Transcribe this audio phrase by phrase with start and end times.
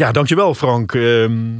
[0.00, 0.94] Ja, dankjewel Frank.
[0.94, 1.58] Ehm,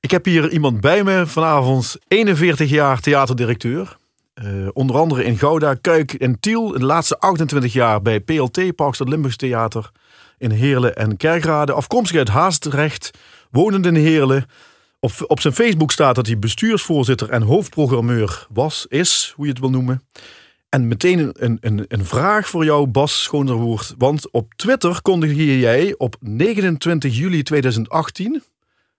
[0.00, 3.96] ik heb hier iemand bij me vanavond, 41 jaar theaterdirecteur.
[4.34, 6.68] Eh, onder andere in Gouda, Kuik en Tiel.
[6.68, 9.90] De laatste 28 jaar bij PLT, Parkstad Limburgs Theater.
[10.38, 11.72] In Heerlen en Kerkrade.
[11.72, 13.10] Afkomstig uit Haastrecht,
[13.50, 14.46] wonend in Heerlen.
[15.00, 19.60] Op, op zijn Facebook staat dat hij bestuursvoorzitter en hoofdprogrammeur was, is, hoe je het
[19.60, 20.02] wil noemen.
[20.74, 23.94] En meteen een, een, een vraag voor jou, Bas Schoonderwoerd.
[23.98, 28.42] Want op Twitter kondigde jij op 29 juli 2018...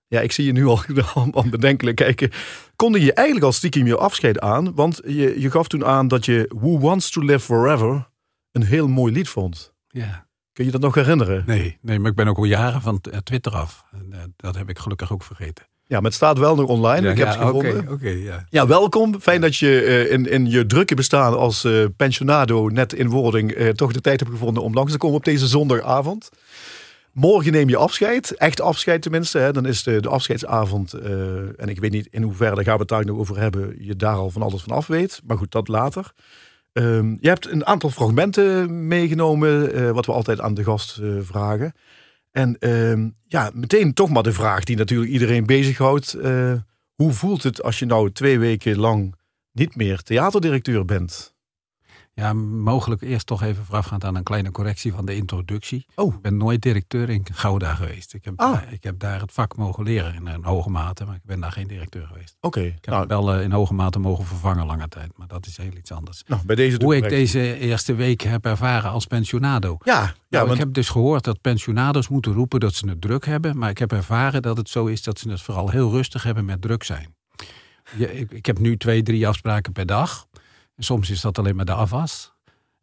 [0.07, 0.83] Ja, ik zie je nu al
[1.15, 2.31] aan bedenkelijk kijken.
[2.75, 4.75] Kondig je eigenlijk al stiekem je afscheid aan.
[4.75, 8.09] Want je, je gaf toen aan dat je Who Wants to Live Forever
[8.51, 9.73] een heel mooi lied vond.
[9.87, 10.27] Ja.
[10.51, 11.43] Kun je dat nog herinneren?
[11.45, 13.85] Nee, nee maar ik ben ook al jaren van Twitter af.
[13.91, 15.65] En, uh, dat heb ik gelukkig ook vergeten.
[15.85, 17.09] Ja, maar het staat wel nog online.
[17.09, 17.79] ik heb het gevonden.
[17.79, 18.45] Oké, okay, ja.
[18.49, 19.19] ja, welkom.
[19.21, 23.57] Fijn dat je uh, in, in je drukke bestaan als uh, pensionado net in wording
[23.57, 26.29] uh, toch de tijd hebt gevonden om langs te komen op deze zondagavond.
[27.11, 29.37] Morgen neem je afscheid, echt afscheid tenminste.
[29.37, 29.51] Hè.
[29.51, 32.89] Dan is de, de afscheidsavond, en ik weet niet in hoeverre, daar gaan we het
[32.89, 35.21] daar nog over hebben, je daar al van alles van af weet.
[35.25, 36.11] Maar goed, dat later.
[36.73, 41.73] Um, je hebt een aantal fragmenten meegenomen, wat we altijd aan de gast vragen.
[42.33, 46.15] En uh, ja, meteen toch maar de vraag die natuurlijk iedereen bezighoudt.
[46.15, 46.53] Uh,
[46.93, 49.15] hoe voelt het als je nou twee weken lang
[49.51, 51.32] niet meer theaterdirecteur bent?
[52.15, 55.85] Ja, mogelijk eerst toch even voorafgaand aan een kleine correctie van de introductie.
[55.95, 56.13] Oh.
[56.13, 58.13] Ik ben nooit directeur in Gouda geweest.
[58.13, 58.53] Ik heb, ah.
[58.53, 61.39] daar, ik heb daar het vak mogen leren in een hoge mate, maar ik ben
[61.39, 62.35] daar geen directeur geweest.
[62.41, 62.59] Oké.
[62.59, 62.69] Okay.
[62.69, 63.07] Ik heb nou.
[63.07, 66.23] wel uh, in hoge mate mogen vervangen lange tijd, maar dat is heel iets anders.
[66.27, 69.77] Nou, bij deze Hoe ik deze eerste week heb ervaren als pensionado.
[69.83, 70.59] Ja, ja nou, want...
[70.59, 73.77] Ik heb dus gehoord dat pensionado's moeten roepen dat ze het druk hebben, maar ik
[73.77, 76.83] heb ervaren dat het zo is dat ze het vooral heel rustig hebben met druk
[76.83, 77.15] zijn.
[77.97, 80.27] Je, ik, ik heb nu twee, drie afspraken per dag.
[80.75, 82.33] En soms is dat alleen maar de afwas.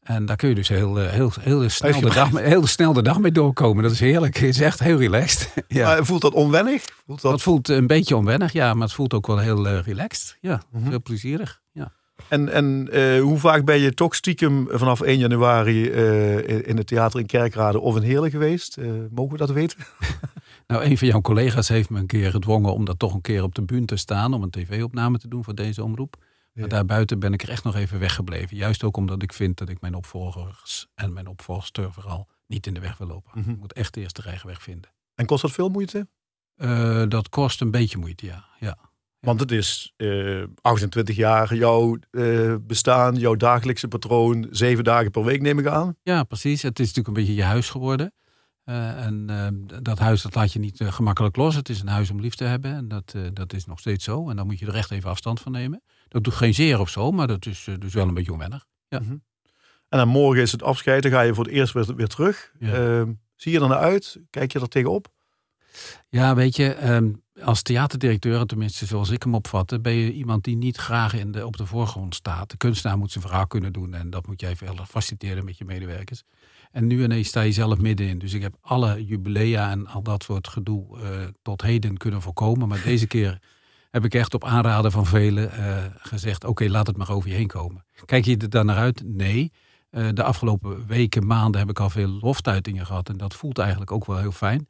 [0.02, 3.18] En daar kun je dus heel, heel, heel, snel, de dag, heel snel de dag
[3.18, 3.82] mee doorkomen.
[3.82, 4.34] Dat is heerlijk.
[4.34, 5.52] Het is echt heel relaxed.
[5.68, 5.86] ja.
[5.86, 6.84] Maar voelt dat onwennig?
[7.06, 7.30] Voelt dat...
[7.30, 8.74] dat voelt een beetje onwennig, ja.
[8.74, 10.36] Maar het voelt ook wel heel uh, relaxed.
[10.40, 10.90] Ja, mm -hmm.
[10.90, 11.60] heel plezierig.
[11.72, 11.92] Ja.
[12.28, 16.86] En, en uh, hoe vaak ben je toch stiekem vanaf 1 januari uh, in het
[16.86, 18.76] theater in Kerkrade of in Heerlen geweest?
[19.10, 19.78] mogen we dat weten?
[20.66, 23.42] nou, een van jouw collega's heeft me een keer gedwongen om dat toch een keer
[23.42, 24.34] op de bühne te staan.
[24.34, 26.16] Om een tv-opname te doen voor deze omroep.
[26.60, 28.56] Maar daarbuiten ben ik er echt nog even weggebleven.
[28.56, 32.74] Juist ook omdat ik vind dat ik mijn opvolgers en mijn opvolgster vooral niet in
[32.74, 33.30] de weg wil lopen.
[33.34, 33.52] Mm -hmm.
[33.52, 34.90] Ik moet echt de eerste rijweg vinden.
[35.14, 36.08] En kost dat veel moeite?
[36.56, 38.44] Uh, dat kost een beetje moeite, ja.
[38.58, 38.76] ja.
[39.20, 45.24] Want het is uh, 28 jaar jouw uh, bestaan, jouw dagelijkse patroon, zeven dagen per
[45.24, 45.96] week neem ik aan.
[46.02, 46.62] Ja, precies.
[46.62, 48.14] Het is natuurlijk een beetje je huis geworden.
[48.64, 49.26] En
[49.82, 51.54] dat huis dat laat je niet gemakkelijk los.
[51.54, 52.74] Het is een huis om lief te hebben.
[52.74, 54.30] En dat, dat is nog steeds zo.
[54.30, 55.82] En dan moet je er echt even afstand van nemen.
[56.10, 58.66] Dat doet geen zeer of zo, maar dat is dus wel een beetje onwennig.
[58.88, 58.98] Ja.
[58.98, 59.22] Mm -hmm.
[59.88, 62.52] En dan morgen is het afscheid, dan ga je voor het eerst weer, weer terug.
[62.58, 62.98] Ja.
[62.98, 63.02] Uh,
[63.36, 64.20] zie je er naar uit?
[64.30, 65.08] Kijk je er tegenop?
[66.08, 70.56] Ja, weet je, um, als theaterdirecteur, tenminste zoals ik hem opvatte, ben je iemand die
[70.56, 72.50] niet graag in de, op de voorgrond staat.
[72.50, 75.64] De kunstenaar moet zijn verhaal kunnen doen en dat moet jij veel faciliteren met je
[75.64, 76.22] medewerkers.
[76.70, 78.18] En nu ineens sta je zelf middenin.
[78.18, 82.68] Dus ik heb alle jubilea en al dat soort gedoe uh, tot heden kunnen voorkomen.
[82.68, 83.38] Maar deze keer
[83.90, 87.28] heb ik echt op aanraden van velen uh, gezegd: oké, okay, laat het maar over
[87.28, 87.84] je heen komen.
[88.04, 89.02] Kijk je er dan naar uit?
[89.04, 89.52] Nee.
[89.90, 93.08] Uh, de afgelopen weken, maanden heb ik al veel loftuitingen gehad.
[93.08, 94.68] En dat voelt eigenlijk ook wel heel fijn.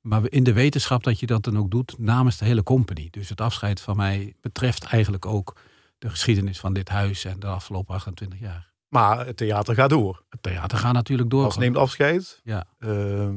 [0.00, 3.08] Maar in de wetenschap dat je dat dan ook doet namens de hele company.
[3.10, 5.56] Dus het afscheid van mij betreft eigenlijk ook
[5.98, 8.72] de geschiedenis van dit huis en de afgelopen 28 jaar.
[8.88, 10.24] Maar het theater gaat door.
[10.28, 11.44] Het theater gaat natuurlijk door.
[11.44, 12.40] Als neemt afscheid.
[12.44, 12.64] Ja.
[12.78, 13.28] Uh,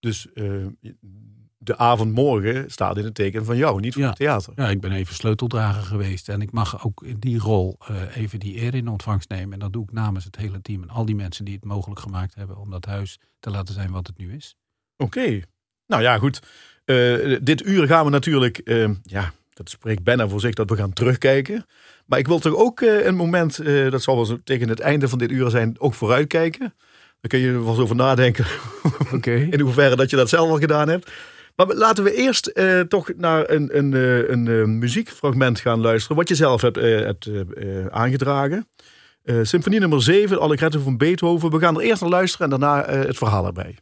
[0.00, 0.66] dus uh,
[1.62, 4.08] de avond morgen staat in het teken van jou, niet van ja.
[4.08, 4.52] het theater.
[4.56, 6.28] Ja, ik ben even sleuteldrager geweest.
[6.28, 9.52] En ik mag ook in die rol uh, even die eer in ontvangst nemen.
[9.52, 12.00] En dat doe ik namens het hele team en al die mensen die het mogelijk
[12.00, 14.56] gemaakt hebben om dat huis te laten zijn wat het nu is.
[14.96, 15.18] Oké.
[15.18, 15.44] Okay.
[15.86, 16.42] Nou ja, goed.
[16.84, 20.76] Uh, dit uur gaan we natuurlijk, uh, ja, dat spreekt bijna voor zich dat we
[20.76, 21.66] gaan terugkijken.
[22.06, 25.18] Maar ik wil toch ook een moment, dat zal wel zo tegen het einde van
[25.18, 26.74] dit uur zijn, ook vooruitkijken.
[27.20, 28.46] Daar kun je er wel eens over nadenken.
[29.12, 29.42] Okay.
[29.50, 31.10] in hoeverre dat je dat zelf al gedaan hebt.
[31.66, 33.92] Maar laten we eerst uh, toch naar een, een,
[34.32, 36.16] een, uh, muziekfragment gaan luisteren.
[36.16, 37.28] Wat je zelf hebt, hebt
[37.90, 38.68] aangedragen.
[39.42, 41.50] Symfonie nummer 7, Allegretto van Beethoven.
[41.50, 43.76] We gaan er eerst naar luisteren en daarna het verhaal erbij.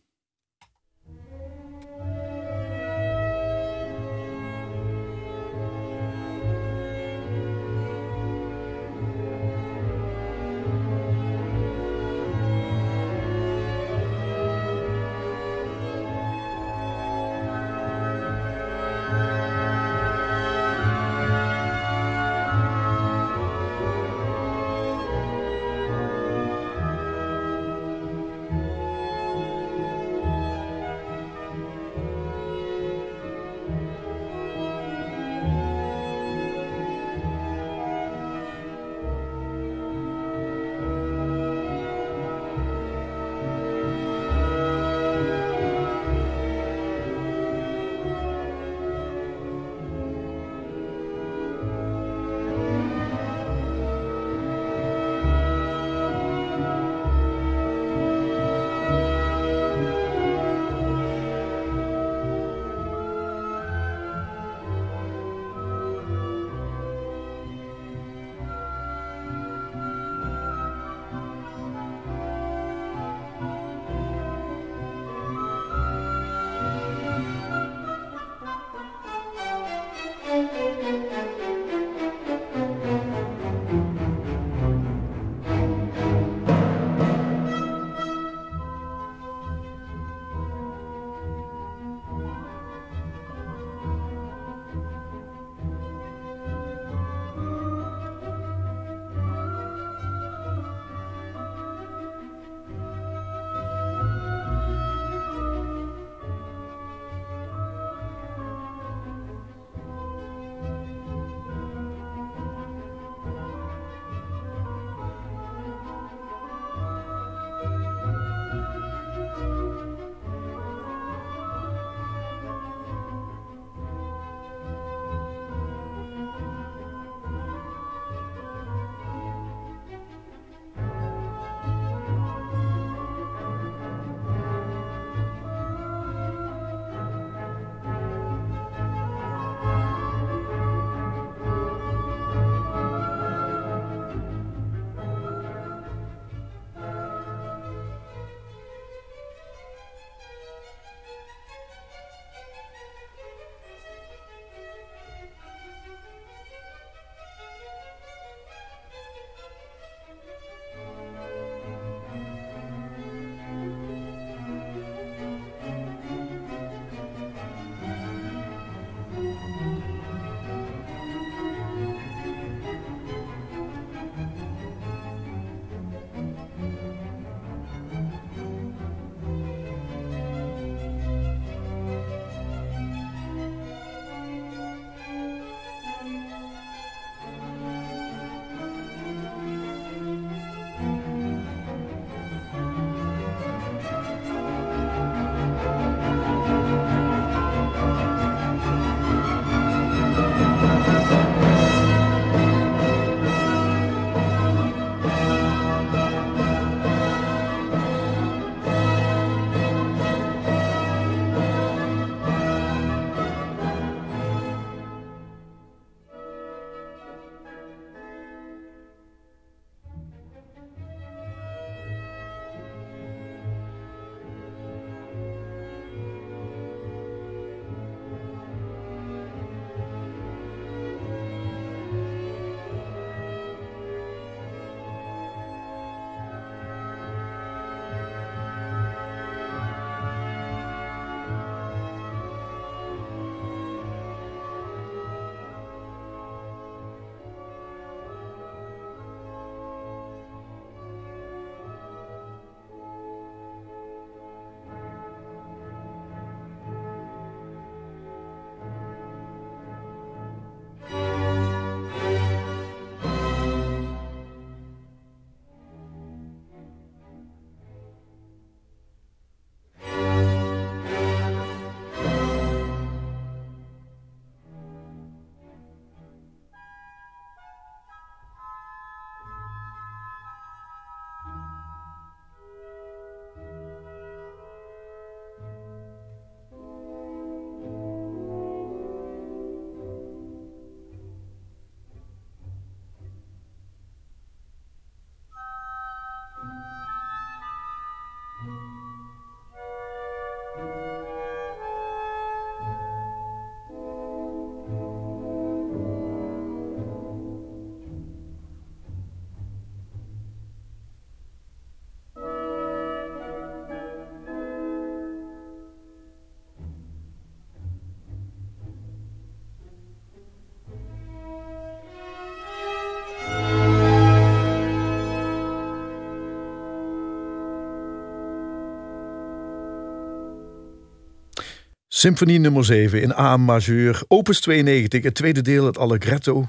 [331.99, 336.49] Symfonie nummer 7 in A majeur, opus 92, het tweede deel, het Allegretto.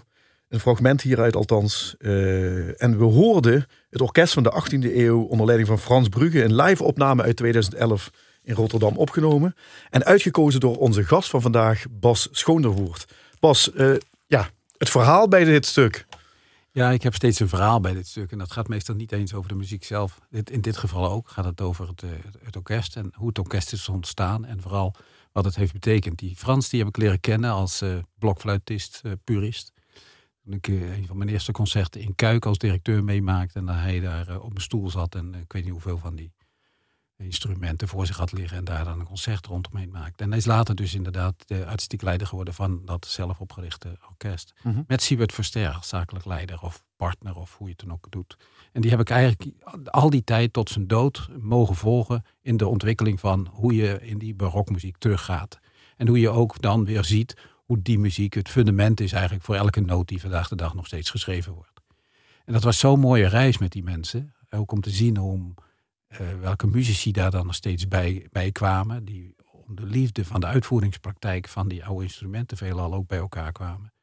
[0.50, 1.96] Een fragment hieruit althans.
[2.00, 6.44] Uh, en we hoorden het orkest van de 18e eeuw onder leiding van Frans Brugge,
[6.44, 8.10] een live opname uit 2011
[8.44, 9.56] in Rotterdam opgenomen.
[9.90, 13.06] En uitgekozen door onze gast van vandaag, Bas Schoonderwoerd.
[13.40, 13.96] Bas, uh,
[14.28, 16.06] ja, het verhaal bij dit stuk.
[16.72, 18.32] Ja, ik heb steeds een verhaal bij dit stuk.
[18.32, 20.20] En dat gaat meestal niet eens over de muziek zelf.
[20.30, 22.10] In dit geval ook gaat het over het, eh,
[22.44, 24.46] het orkest en hoe het orkest is ontstaan.
[24.46, 24.96] En vooral
[25.32, 26.20] wat het heeft betekend.
[26.20, 29.72] Die Frans die heb ik leren kennen als uh, blokfluitist, uh, purist.
[30.44, 33.60] Toen ik een van mijn eerste concerten in Kuik als directeur meemaakte.
[33.60, 36.32] En dat hij daar op een stoel zat en ik weet niet hoeveel van die
[37.24, 40.24] instrumenten voor zich had liggen en daar dan een concert rondomheen maakte.
[40.24, 44.54] En hij is later dus inderdaad de artistiek leider geworden van dat zelf opgerichte orkest.
[44.64, 44.82] Mhm.
[44.88, 48.38] Met Siebert Verster, zakelijk leider of partner of hoe je het dan ook doet.
[48.72, 49.52] En die heb ik eigenlijk
[49.86, 54.18] al die tijd tot zijn dood mogen volgen in de ontwikkeling van hoe je in
[54.18, 55.60] die barokmuziek teruggaat.
[55.98, 57.36] En hoe je ook dan weer ziet
[57.70, 60.86] hoe die muziek het fundament is eigenlijk voor elke noot die vandaag de dag nog
[60.86, 61.82] steeds geschreven wordt.
[62.46, 64.34] En dat was zo'n mooie reis met die mensen.
[64.50, 65.54] Ook om te zien hoe
[66.40, 69.06] welke muzici daar dan nog steeds bij, bij kwamen.
[69.06, 69.36] Die
[69.70, 73.94] om de liefde van de uitvoeringspraktijk van die oude instrumenten veelal ook bij elkaar kwamen.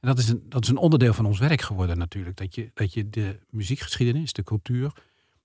[0.00, 2.36] En dat is, een, dat is een onderdeel van ons werk geworden natuurlijk.
[2.36, 4.92] Dat je, dat je de muziekgeschiedenis, de cultuur,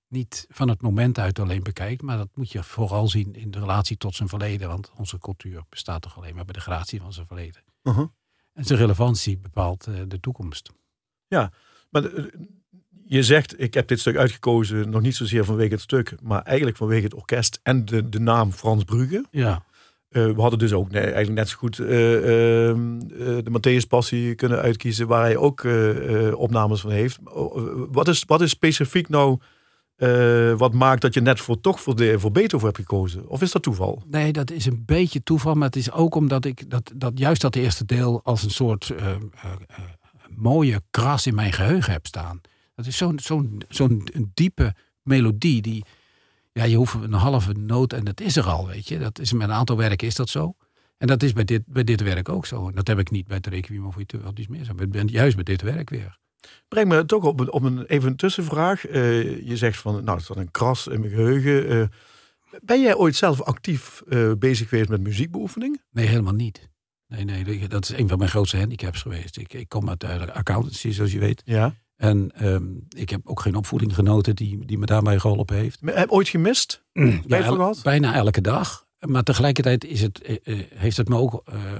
[0.08, 2.01] niet van het moment uit alleen bekijkt.
[2.01, 4.68] Maar dat moet je vooral zien in de relatie tot zijn verleden.
[4.68, 7.63] Want onze cultuur bestaat toch alleen maar bij de gratie van zijn verleden.
[7.84, 8.08] Uh-huh.
[8.54, 10.72] En zijn relevantie bepaalt uh, de toekomst.
[11.28, 11.51] Ja,
[11.89, 12.25] maar eh,
[13.10, 16.78] je zegt, ik heb dit stuk uitgekozen, nog niet zozeer vanwege het stuk, maar eigenlijk
[16.78, 19.25] vanwege het orkest en de, de naam Frans Brugge.
[19.32, 19.63] Ja.
[20.10, 22.75] Uh, we hadden dus ook nee, eigenlijk net zo goed uh, uh,
[23.44, 25.68] de Matthäus Passie kunnen uitkiezen, waar hij ook
[26.34, 27.20] opnames van heeft.
[27.92, 29.39] wat, is, wat is specifiek nou
[30.58, 33.30] wat maakt dat je net voor toch voor, de, voor Beethoven hebt gekozen?
[33.30, 34.04] Of is dat toeval?
[34.08, 37.42] Nee, dat is een beetje toeval, maar het is ook omdat ik dat, dat juist
[37.42, 38.94] dat eerste deel als een soort
[40.36, 42.42] mooie kras in mijn geheugen heb staan.
[42.80, 45.86] Dat is zo'n zo'n zo'n diepe melodie die,
[46.52, 49.00] ja, je hoeft een halve noot en dat is er al, weet je.
[49.00, 50.56] Dat is met een aantal werken is dat zo.
[50.98, 52.68] En dat is bij dit, bij dit werk ook zo.
[52.68, 54.74] En dat heb ik niet bij het Requiem of iets meer zo.
[54.78, 56.18] Ik ben juist bij dit werk weer.
[56.68, 58.90] Breng me toch op, op een even een tussenvraag.
[58.90, 61.72] Uh, je zegt van, nou, het is een kras in mijn geheugen.
[61.72, 61.86] Uh,
[62.62, 65.82] ben jij ooit zelf actief uh, bezig geweest met muziekbeoefening?
[65.92, 66.70] Nee, helemaal niet.
[67.08, 69.38] Nee, nee, dat is een van mijn grootste handicaps geweest.
[69.38, 71.42] Ik, ik kom uit de accountancy, zoals je weet.
[71.46, 71.76] Ja.
[72.00, 75.79] En ehm, ik heb ook geen opvoeding genoten die, die me daarbij geholpen heeft.
[75.86, 76.84] heb je ooit gemist?
[76.94, 78.88] Mm, ja, bijna elke dag.
[79.00, 81.79] Maar tegelijkertijd is het, eh, eh, heeft het me ook uh,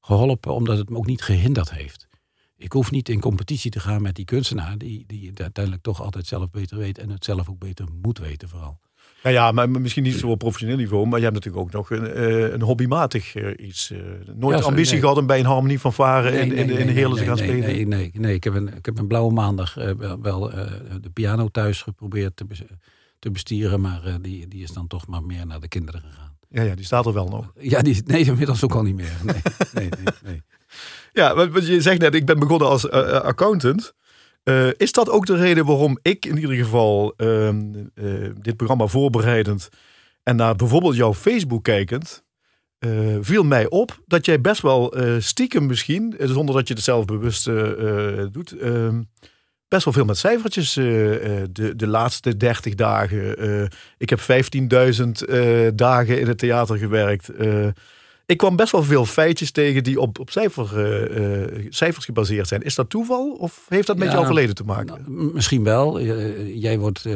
[0.00, 2.08] geholpen omdat het me ook niet gehinderd heeft.
[2.56, 6.02] Ik hoef niet in competitie te gaan met die kunstenaar die, die het uiteindelijk toch
[6.02, 8.80] altijd zelf beter weet en het zelf ook beter moet weten vooral.
[9.26, 11.90] Ja, ja, maar misschien niet zo op professioneel niveau, maar je hebt natuurlijk ook nog
[11.90, 13.90] een, uh, een hobbymatig uh, iets.
[13.90, 13.98] Uh,
[14.34, 15.00] nooit ambitie nee.
[15.00, 17.36] gehad om bij een harmonie van varen nee, in, in, in, de Heerlen te gaan
[17.36, 17.60] spelen?
[17.60, 18.34] Nee, nee, nee.
[18.34, 19.74] Ik heb een, ik heb een blauwe maandag
[20.22, 20.50] wel
[21.00, 22.46] de piano thuis geprobeerd te,
[23.18, 26.36] te bestieren, maar die, die is dan toch maar meer naar de kinderen gegaan.
[26.48, 27.52] Ja, ja die staat er wel nog.
[27.60, 29.16] Ja, die, nee, inmiddels ook al niet meer.
[29.24, 29.42] Nee,
[29.72, 30.42] nee, nee, nee.
[31.22, 33.94] ja, want je zegt net, ik ben begonnen als accountant.
[34.48, 38.86] Uh, is dat ook de reden waarom ik in ieder geval uh, uh, dit programma
[38.86, 39.68] voorbereidend
[40.22, 42.24] en naar bijvoorbeeld jouw Facebook kijkend,
[42.78, 47.04] eh, viel mij op dat jij best wel stiekem misschien, zonder dat je het zelf
[47.04, 47.44] bewust
[48.32, 49.02] doet, ehm,
[49.68, 53.70] best wel veel met cijfertjes de, de laatste 30 dagen.
[53.98, 55.24] ik heb 15.000
[55.74, 57.30] dagen in het theater gewerkt
[58.26, 60.88] ik kwam best wel veel feitjes tegen die op, op cijfer,
[61.58, 62.62] uh, cijfers gebaseerd zijn.
[62.62, 65.04] Is dat toeval of heeft dat met jouw verleden te maken?
[65.06, 66.00] Nou, misschien wel.
[66.44, 67.08] jij wordt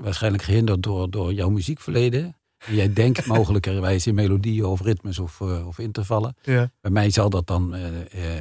[0.00, 2.36] waarschijnlijk gehinderd door, door jouw muziekverleden.
[2.66, 6.36] Jij denkt mogelijkerwijs in melodieën of ritmes of, of intervallen.
[6.42, 6.70] Ja.
[6.80, 7.74] Bij mij zal dat dan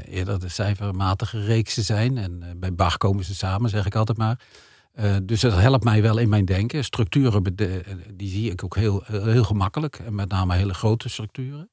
[0.09, 2.17] eerder de cijfermatige reeksen zijn.
[2.17, 4.39] En bij Bach komen ze samen, zeg ik altijd maar.
[5.23, 6.83] dus dat helpt mij wel in mijn denken.
[6.83, 7.55] Structuren,
[8.13, 9.99] die zie ik ook heel, heel gemakkelijk.
[10.05, 11.69] En met name hele grote structuren.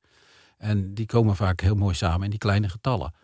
[0.62, 3.14] En die komen vaak heel mooi samen in die kleine getallen.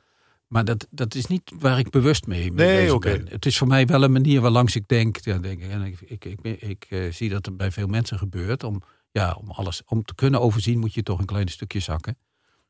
[0.46, 3.22] Maar dat, dat is niet waar ik bewust mee, mee nee, okay.
[3.28, 5.16] Het is voor mij wel een manier waarlangs ik denk.
[5.16, 8.64] Ja, denk en ik, ik, ik, ik uh, zie dat het bij veel mensen gebeurt.
[8.64, 12.16] Om, ja, om alles om te kunnen overzien moet je toch een klein stukje zakken.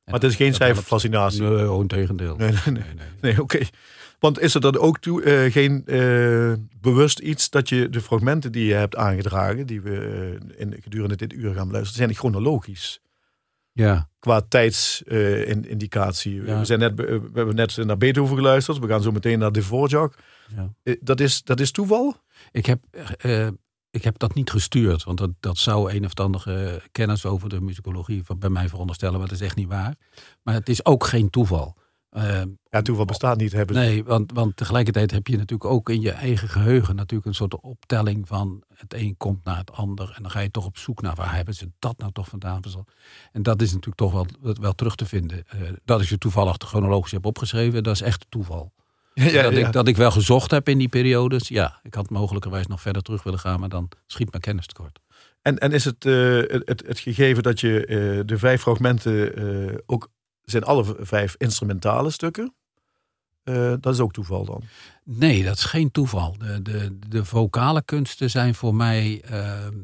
[0.05, 1.43] Maar het is geen cijferfascinatie?
[1.43, 2.37] Nee, oh, tegendeel.
[2.37, 2.83] Nee, nee, nee.
[2.83, 3.43] nee, nee.
[3.43, 3.59] oké.
[4.19, 8.53] Want is er dan ook toe, uh, geen uh, bewust iets dat je de fragmenten
[8.53, 13.01] die je hebt aangedragen, die we in, gedurende dit uur gaan beluisteren, zijn chronologisch?
[13.79, 14.09] Ja.
[14.19, 16.35] Qua tijdsindicatie.
[16.35, 18.79] Uh, we, zijn net, we hebben net naar Beethoven geluisterd.
[18.79, 20.15] We gaan zo meteen naar Dvorak.
[20.57, 20.73] Ja.
[20.83, 22.17] Uh, dat, is, dat is toeval?
[22.51, 22.81] Ik heb
[23.25, 23.49] uh,
[23.91, 27.61] ik heb dat niet gestuurd, want dat, dat zou een of andere kennis over de
[27.61, 29.95] muzikologie bij mij veronderstellen, maar dat is echt niet waar.
[30.43, 31.77] Maar het is ook geen toeval.
[32.17, 33.53] Uh, ja, toeval bestaat niet.
[33.53, 37.35] Hebben Nee, want, want tegelijkertijd heb je natuurlijk ook in je eigen geheugen natuurlijk een
[37.35, 40.13] soort optelling van het een komt naar het ander.
[40.17, 42.63] En dan ga je toch op zoek naar waar hebben ze dat nou toch vandaan.
[43.33, 44.27] En dat is natuurlijk toch wel,
[44.61, 45.45] wel terug te vinden.
[45.55, 48.73] Uh, dat ik je toevallig chronologisch heb opgeschreven, dat is echt toeval.
[49.15, 51.49] Ja, dat, Ik, dat ik wel gezocht heb in die periodes.
[51.49, 54.99] Ja, ik had mogelijkerwijs nog verder terug willen gaan, maar dan schiet mijn kennis tekort.
[55.43, 59.75] En, en is het, uh, het, het, gegeven dat je uh, de vijf fragmenten uh,
[59.87, 60.11] ook
[60.51, 62.53] zijn alle vijf instrumentale stukken?
[63.81, 64.63] dat is ook toeval dan?
[65.05, 66.39] Nee, dat is geen toeval.
[66.39, 69.79] De, de, de vocale kunsten zijn voor mij ehm,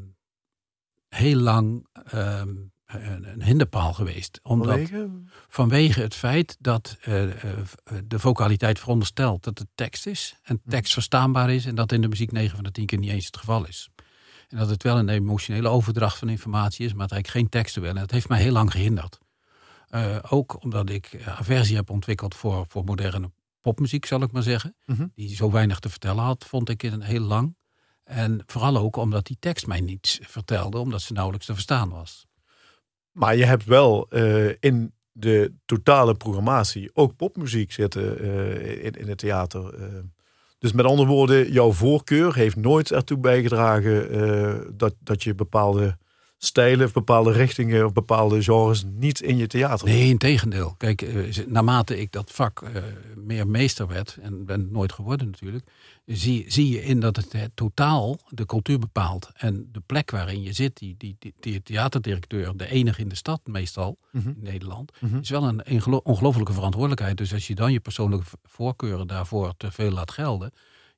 [1.09, 2.55] heel lang ehm,
[2.85, 4.39] een hinderpaal geweest.
[4.43, 5.09] Omdat, vanwege?
[5.47, 7.05] vanwege het feit dat uh,
[8.05, 10.35] de vocaliteit veronderstelt dat het tekst is.
[10.43, 10.69] En hm.
[10.69, 11.65] tekst verstaanbaar is.
[11.65, 13.89] En dat in de muziek 9 van de 10 keer niet eens het geval is.
[14.47, 16.93] En dat het wel een emotionele overdracht van informatie is.
[16.93, 17.91] Maar het eigenlijk geen teksten wil.
[17.91, 19.19] En dat heeft mij heel lang gehinderd.
[19.95, 24.75] Uh, ook omdat ik aversie heb ontwikkeld voor, voor moderne popmuziek, zal ik maar zeggen.
[24.85, 27.55] Mm Die zo weinig te vertellen had, vond ik in heel lang.
[28.03, 32.25] En vooral ook omdat die tekst mij niets vertelde, omdat ze nauwelijks te verstaan was.
[33.11, 39.07] Maar je hebt wel uh, in de totale programmatie ook popmuziek zitten uh, in, in
[39.07, 39.79] het theater.
[39.79, 39.99] Uh,
[40.57, 45.97] dus met andere woorden, jouw voorkeur heeft nooit ertoe bijgedragen dat, dat je bepaalde
[46.45, 49.87] stijlen of bepaalde richtingen of bepaalde genres niet in je theater.
[49.87, 50.75] Nee, in tegendeel.
[50.77, 52.83] Kijk, uh, naarmate ik dat vak uh,
[53.15, 55.65] meer meester werd, en ben nooit geworden natuurlijk,
[56.05, 59.29] zie, zie je in dat het, het, totaal de cultuur bepaalt.
[59.33, 63.15] En de plek waarin je zit, die, die, die, die theaterdirecteur, de enige in de
[63.15, 64.27] stad meestal, mhm.
[64.27, 65.17] in Nederland, mhm.
[65.17, 67.17] is wel een ongelofelijke verantwoordelijkheid.
[67.17, 70.51] Dus als je dan je persoonlijke voorkeuren daarvoor te veel laat gelden,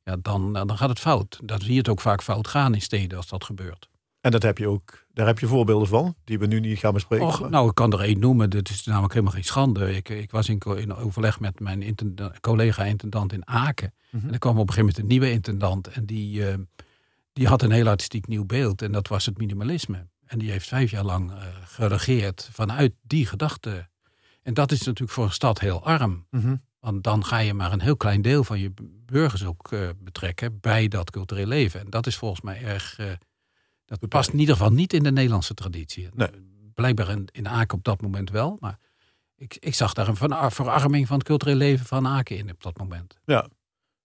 [0.04, 1.40] ja, dan, dan gaat het fout.
[1.44, 3.90] Dat zie je het ook vaak fout gaan in steden als dat gebeurt.
[4.28, 6.94] En dat heb je ook, daar heb je voorbeelden van, die we nu niet gaan
[6.94, 7.26] bespreken.
[7.26, 8.50] Och, nou, ik kan er één noemen.
[8.50, 9.96] Dat is namelijk helemaal geen schande.
[9.96, 11.96] Ik, ik was in, in overleg met mijn
[12.42, 13.94] collega-intendant in Aken.
[14.10, 14.28] Mhm.
[14.28, 15.88] En er kwam op een gegeven moment een nieuwe intendant.
[15.88, 16.54] En die, uh,
[17.34, 18.82] die had een heel artistiek nieuw beeld.
[18.82, 20.08] En dat was het minimalisme.
[20.26, 23.88] En die heeft vijf jaar lang uh, geregeerd vanuit die gedachte.
[24.42, 26.26] En dat is natuurlijk voor een stad heel arm.
[26.30, 26.56] Mhm.
[26.80, 28.74] Want dan ga je maar een heel klein deel van je
[29.06, 31.80] burgers ook uh, betrekken bij dat cultureel leven.
[31.80, 33.00] En dat is volgens mij erg
[33.88, 36.10] dat past in ieder geval niet in de Nederlandse traditie.
[36.14, 36.30] Nee.
[36.74, 38.58] Blijkbaar in, in Aken op dat moment wel.
[38.60, 38.78] Maar
[39.36, 42.78] ik, ik zag daar een verarming van het cultureel leven van Aken in op dat
[42.78, 43.18] moment.
[43.26, 43.48] Ja,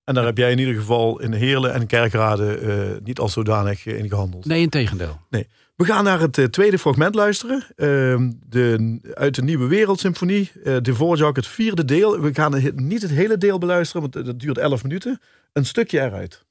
[0.04, 3.86] en daar heb jij in ieder geval in Heerlen en Kerkrade uh, niet als zodanig
[3.86, 4.44] in gehandeld.
[4.44, 5.20] Nee, in tegendeel.
[5.30, 5.48] Nee.
[5.76, 7.66] We gaan naar het uh, tweede fragment luisteren.
[7.76, 10.50] Uh, de, uit de Nieuwe Wereldsymfonie.
[10.62, 12.20] De Voorjak, het vierde deel.
[12.20, 15.20] We gaan het, niet het hele deel beluisteren, want dat duurt 11 minuten.
[15.52, 16.44] Een stukje eruit.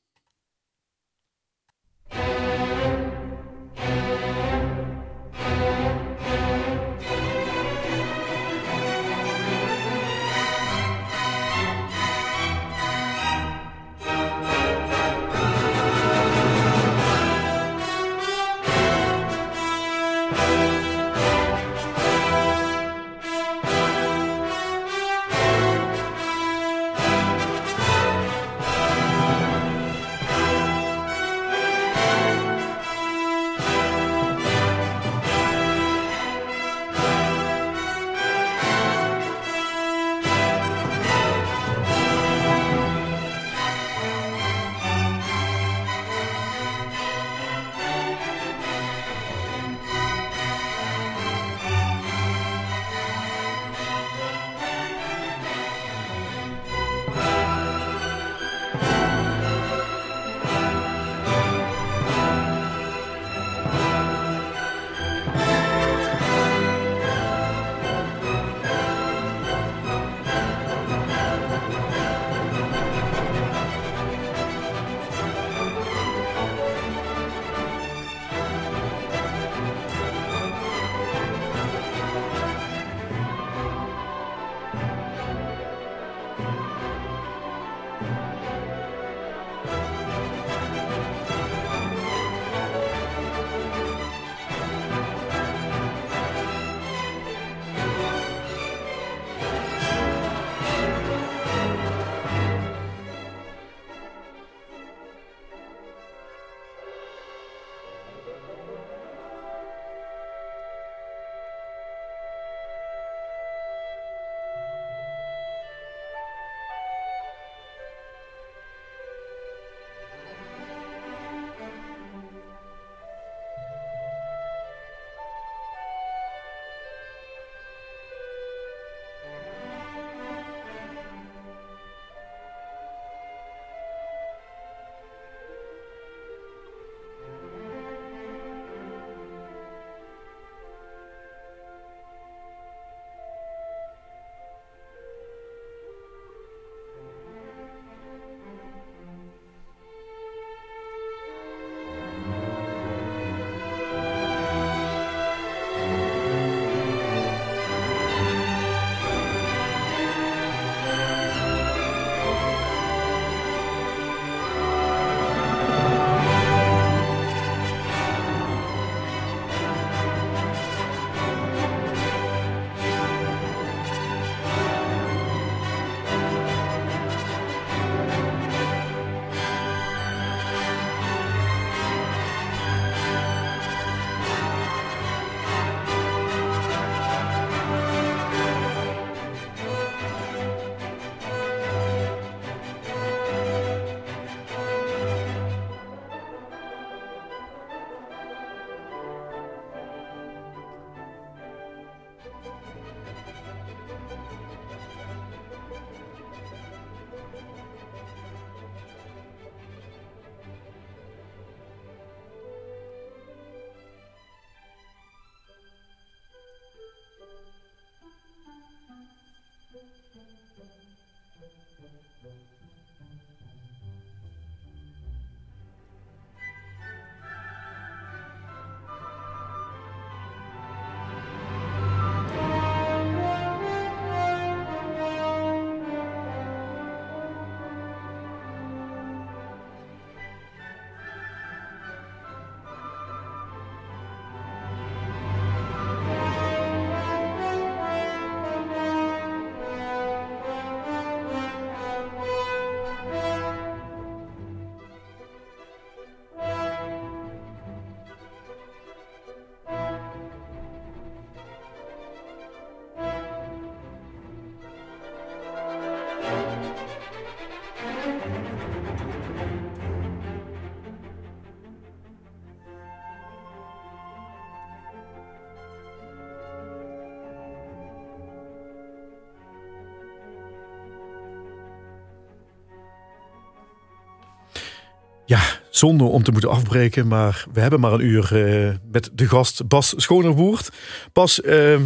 [285.81, 289.67] Zonde om te moeten afbreken, maar we hebben maar een uur uh, met de gast
[289.67, 290.69] Bas Schonerwoerd.
[291.13, 291.79] Bas, uh,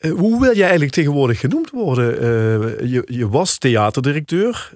[0.00, 2.14] hoe wil jij eigenlijk tegenwoordig genoemd worden?
[2.14, 4.72] Uh, je, je, was theaterdirecteur.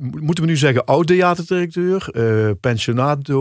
[0.00, 2.10] moeten we nu zeggen oud-theaterdirecteur?
[2.60, 3.40] pensionado?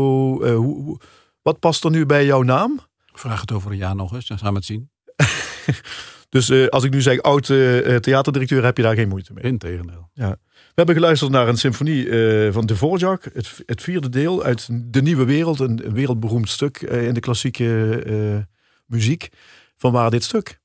[0.55, 0.99] Hoe,
[1.41, 2.79] wat past er nu bij jouw naam?
[3.13, 4.89] Vraag het over een jaar nog eens, dan gaan we het zien.
[6.29, 9.43] dus als ik nu zeg oud-theaterdirecteur, heb je daar geen moeite mee?
[9.43, 10.09] Integendeel.
[10.13, 10.29] Ja.
[10.49, 15.01] We hebben geluisterd naar een symfonie uh, van Dvorak, het, het, vierde deel uit De
[15.01, 18.45] Nieuwe Wereld, een, wereldberoemd stuk in de klassieke
[18.85, 19.29] muziek.
[19.77, 20.59] Van waar dit stuk?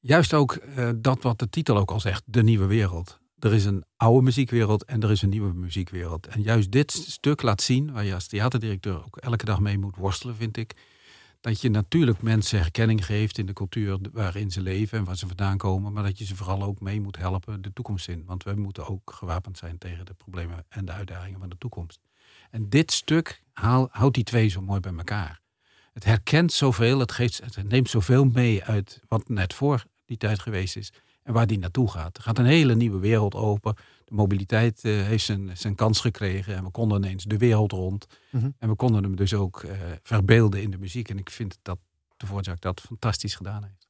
[0.00, 0.58] Juist ook
[0.96, 3.22] dat wat de titel ook al zegt, De Nieuwe Wereld.
[3.44, 6.26] Er is een oude muziekwereld en er is een nieuwe muziekwereld.
[6.26, 9.96] En juist dit stuk laat zien, waar je als theaterdirecteur ook elke dag mee moet
[9.96, 10.72] worstelen, vind ik,
[11.44, 15.26] dat je natuurlijk mensen herkenning geeft in de cultuur waarin ze leven en waar ze
[15.26, 18.24] vandaan komen, maar dat je ze vooral ook mee moet helpen de toekomst in.
[18.26, 22.00] Want we moeten ook gewapend zijn tegen de problemen en de uitdagingen van de toekomst.
[22.50, 25.40] En dit stuk houdt die twee zo mooi bij elkaar.
[25.92, 30.40] Het herkent zoveel, het, geeft, het neemt zoveel mee uit wat net voor die tijd
[30.40, 32.16] geweest is en waar die naartoe gaat.
[32.16, 36.54] Er gaat een hele nieuwe wereld open de mobiliteit uh, heeft zijn, zijn kans gekregen.
[36.54, 38.06] En we konden ineens de wereld rond.
[38.30, 38.50] Mhm.
[38.58, 39.70] En we konden hem dus ook uh,
[40.02, 41.08] verbeelden in de muziek.
[41.08, 41.78] En ik vind dat
[42.16, 43.88] de Voorzak dat fantastisch gedaan heeft.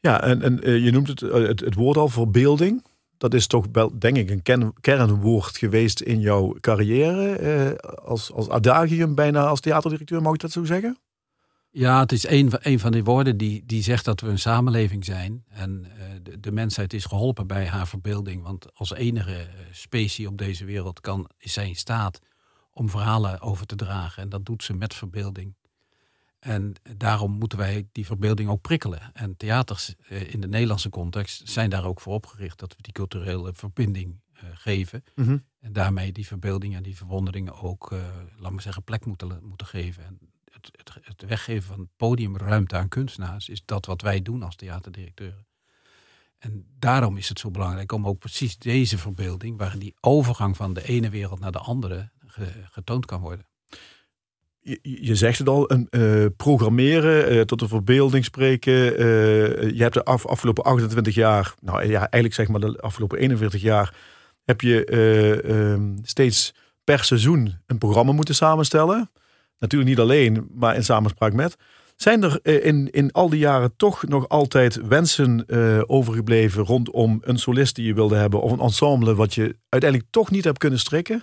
[0.00, 2.84] Ja, en, en uh, je noemt het, het, het, woord al, verbeelding.
[3.16, 7.80] Dat is toch wel, denk ik, een ken, kernwoord geweest in jouw carrière.
[8.04, 10.98] als, als adagium bijna als theaterdirecteur, mag ik dat zo zeggen?
[11.78, 15.04] Ja, het is een, een van die woorden die, die zegt dat we een samenleving
[15.04, 15.44] zijn.
[15.48, 18.42] En uh, de, de, mensheid is geholpen bij haar verbeelding.
[18.42, 22.18] Want als enige uh, specie op deze wereld kan, is zij in staat
[22.72, 24.22] om verhalen over te dragen.
[24.22, 25.54] En dat doet ze met verbeelding.
[26.38, 29.00] En daarom moeten wij die verbeelding ook prikkelen.
[29.12, 32.58] En theaters uh, in de Nederlandse context zijn daar ook voor opgericht.
[32.58, 34.20] Dat we die culturele verbinding
[34.52, 35.04] geven.
[35.14, 35.38] Mhm.
[35.60, 37.94] En daarmee die verbeelding en die verwonderingen ook,
[38.38, 40.04] laat maar zeggen, plek moeten, moeten geven.
[40.04, 40.18] En
[41.02, 45.46] het, weggeven van podiumruimte aan kunstenaars is dat wat wij doen als theaterdirecteuren.
[46.38, 50.74] En daarom is het zo belangrijk om ook precies deze verbeelding, waarin die overgang van
[50.74, 52.10] de ene wereld naar de andere
[52.70, 53.46] getoond kan worden.
[54.82, 58.72] Je, zegt het al, een, uh, programmeren, uh, tot de verbeelding spreken.
[58.72, 63.18] Uh, je hebt de af, afgelopen 28 jaar, nou ja, eigenlijk zeg maar de afgelopen
[63.18, 63.94] 41 jaar,
[64.44, 66.54] heb je ehm, steeds
[66.84, 69.10] per seizoen een programma moeten samenstellen.
[69.58, 71.56] Natuurlijk niet alleen, maar in samenspraak met.
[71.96, 77.18] Zijn er eh, in, in al die jaren toch nog altijd wensen uh, overgebleven rondom
[77.20, 80.58] een solist die je wilde hebben of een ensemble wat je uiteindelijk toch niet hebt
[80.58, 81.22] kunnen strikken?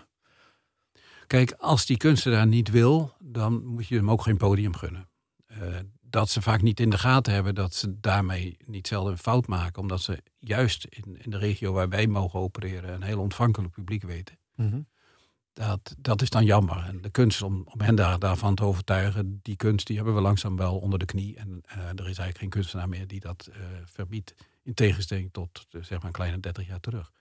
[1.28, 5.10] Kijk, als die kunstenaar niet wil, dan moet je hem ook geen podium gunnen.
[5.52, 5.58] Uh,
[6.02, 9.48] dat ze vaak niet in de gaten hebben dat ze daarmee niet zelden een fout
[9.48, 13.74] maken, omdat ze juist in, in de regio waar wij mogen opereren een heel ontvankelijk
[13.74, 14.38] publiek weten.
[14.56, 14.88] Mm
[15.56, 16.84] dat, dat is dan jammer.
[16.88, 20.22] En de kunst om, om hen daar, daarvan te overtuigen, die kunst die hebben we
[20.22, 21.36] langzaam wel onder de knie.
[21.36, 24.36] En uh, er is eigenlijk geen kunstenaar meer die dat uh, verbiedt.
[24.64, 27.12] In tegenstelling tot uh, zeg maar een kleine 30 jaar terug.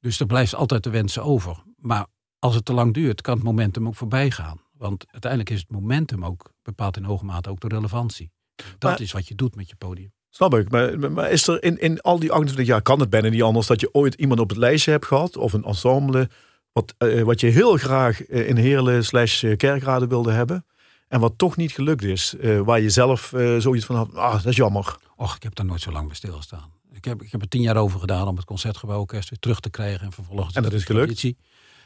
[0.00, 1.62] Dus er blijft altijd de wensen over.
[1.76, 2.06] Maar
[2.38, 4.60] als het te lang duurt, kan het momentum ook voorbij gaan.
[4.72, 8.30] Want uiteindelijk is het momentum ook bepaalt in hoge mate ook de relevantie.
[8.78, 10.12] Dat is wat je doet met je podium.
[10.30, 10.70] Snap ik.
[10.70, 13.66] Maar, maar is er in, in al die 28 jaar, kan het bijna niet anders
[13.66, 15.36] dat je ooit iemand op het lijstje hebt gehad?
[15.36, 16.28] Of een ensemble
[16.72, 20.64] wat, uh, wat je heel graag uh, in Heerlen slash eh, Kerkrade wilde hebben.
[21.08, 22.34] En wat toch niet gelukt is.
[22.64, 24.14] waar je zelf zoiets van had.
[24.14, 24.96] Ah, dat is jammer.
[25.16, 26.72] Och, ik heb daar nooit zo lang bij stilgestaan.
[26.92, 29.70] Ik heb, ik heb er tien jaar over gedaan om het Concertgebouworkest weer terug te
[29.70, 30.00] krijgen.
[30.00, 30.54] En vervolgens.
[30.54, 31.32] En dat is gelukt.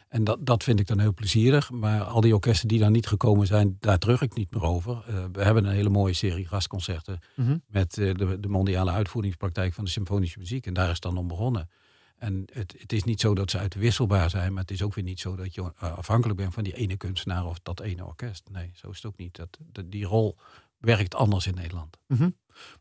[0.09, 1.71] En dat, dat vind ik dan heel plezierig.
[1.71, 5.03] Maar al die orkesten die daar niet gekomen zijn, daar terug ik niet meer over.
[5.33, 7.19] we hebben een hele mooie serie gastconcerten.
[7.35, 7.57] Mhm.
[7.67, 10.67] Met de, de mondiale uitvoeringspraktijk van de symfonische muziek.
[10.67, 11.69] En daar is dan om begonnen.
[12.23, 15.05] En het, het is niet zo dat ze uitwisselbaar zijn, maar het is ook weer
[15.05, 18.49] niet zo dat je eh, afhankelijk bent van die ene kunstenaar of dat ene orkest.
[18.51, 19.37] Nee, zo is het ook niet.
[19.37, 20.37] Dat, dat die rol
[20.79, 21.99] werkt anders in Nederland.
[22.07, 22.31] Mhm.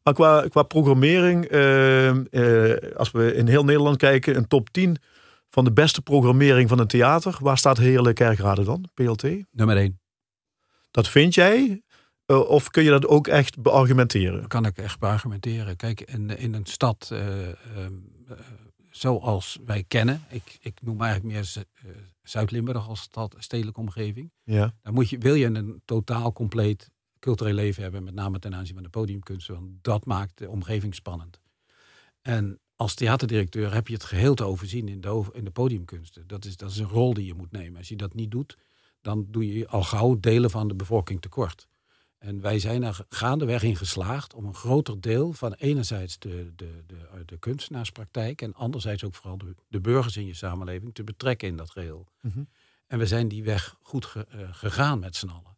[0.03, 4.97] Maar qua, qua programmering, eh, eh, als we in heel Nederland kijken, een top 10
[5.49, 7.37] van de beste programmering van een theater.
[7.39, 8.89] Waar staat Heerlijke Kerkrade dan?
[8.93, 9.23] PLT?
[9.51, 9.99] Nummer 1.
[10.91, 11.83] Dat vind jij?
[12.27, 14.39] Uh, of kun je dat ook echt beargumenteren?
[14.39, 15.75] Dat kan ik echt beargumenteren.
[15.75, 17.19] Kijk, in, in een stad uh,
[18.91, 21.65] zoals wij kennen, ik, ik noem eigenlijk meer
[22.21, 24.31] Zuid-Limburg als stad, stedelijke omgeving.
[24.43, 24.73] Ja.
[24.81, 28.73] Dan moet je, wil je een totaal compleet cultureel leven hebben, met name ten aanzien
[28.73, 29.53] van de podiumkunsten.
[29.53, 31.39] Want dat maakt de omgeving spannend.
[32.21, 36.27] En als theaterdirecteur heb je het geheel te overzien in de, in de podiumkunsten.
[36.27, 37.77] Dat is, dat is een rol die je moet nemen.
[37.77, 38.57] Als je dat niet doet,
[39.01, 41.67] dan doe je al gauw delen van de bevolking tekort.
[42.21, 46.83] En wij zijn er gaandeweg in geslaagd om een groter deel van enerzijds de, de,
[46.87, 51.47] de, de kunstenaarspraktijk en anderzijds ook vooral de, de, burgers in je samenleving te betrekken
[51.47, 52.07] in dat geheel.
[52.21, 52.49] Mm -hmm.
[52.87, 55.57] En we zijn die weg goed ge, uh, gegaan met z'n allen.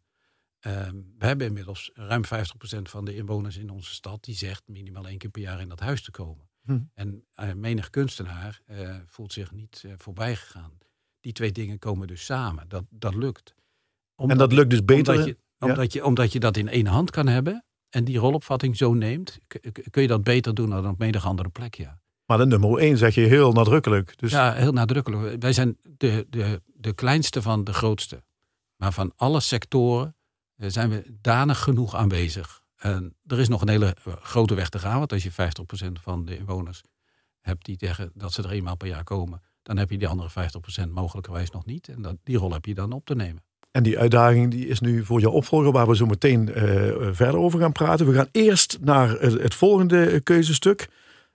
[0.60, 2.28] Uh, we hebben inmiddels ruim 50%
[2.82, 5.80] van de inwoners in onze stad die zegt minimaal één keer per jaar in dat
[5.80, 6.48] huis te komen.
[6.64, 6.78] Hm.
[6.94, 8.60] En uh, menig kunstenaar
[9.06, 10.78] voelt zich niet voorbij gegaan.
[11.20, 12.68] Die twee dingen komen dus samen.
[12.68, 13.54] Dat, dat lukt.
[14.14, 15.36] Omdat, en dat lukt dus beter?
[15.64, 15.98] Omdat je, omdat, ja.
[16.00, 19.38] je, omdat je dat in één hand kan hebben en die rolopvatting zo neemt,
[19.90, 22.02] kun je dat beter doen dan op menig andere plek, ja.
[22.26, 24.18] Maar de nummer één zeg je heel nadrukkelijk.
[24.18, 24.30] Dus...
[24.30, 25.42] Ja, heel nadrukkelijk.
[25.42, 28.22] Wij zijn de, de, de kleinste van de grootste.
[28.76, 30.16] Maar van alle sectoren
[30.56, 32.62] zijn we danig genoeg aanwezig.
[32.76, 34.98] En er is nog een hele grote weg te gaan.
[34.98, 35.34] Want als je 50%
[35.92, 36.82] van de inwoners
[37.40, 40.50] hebt die zeggen dat ze er eenmaal per jaar komen, dan heb je die andere
[40.86, 41.88] 50% mogelijkerwijs nog niet.
[41.88, 43.42] En dat, die rol heb je dan op te nemen.
[43.76, 46.62] En die uitdaging die is nu voor jouw opvolger, waar we zo meteen uh,
[47.12, 48.06] verder over gaan praten.
[48.06, 50.88] We gaan eerst naar het, volgende keuzestuk.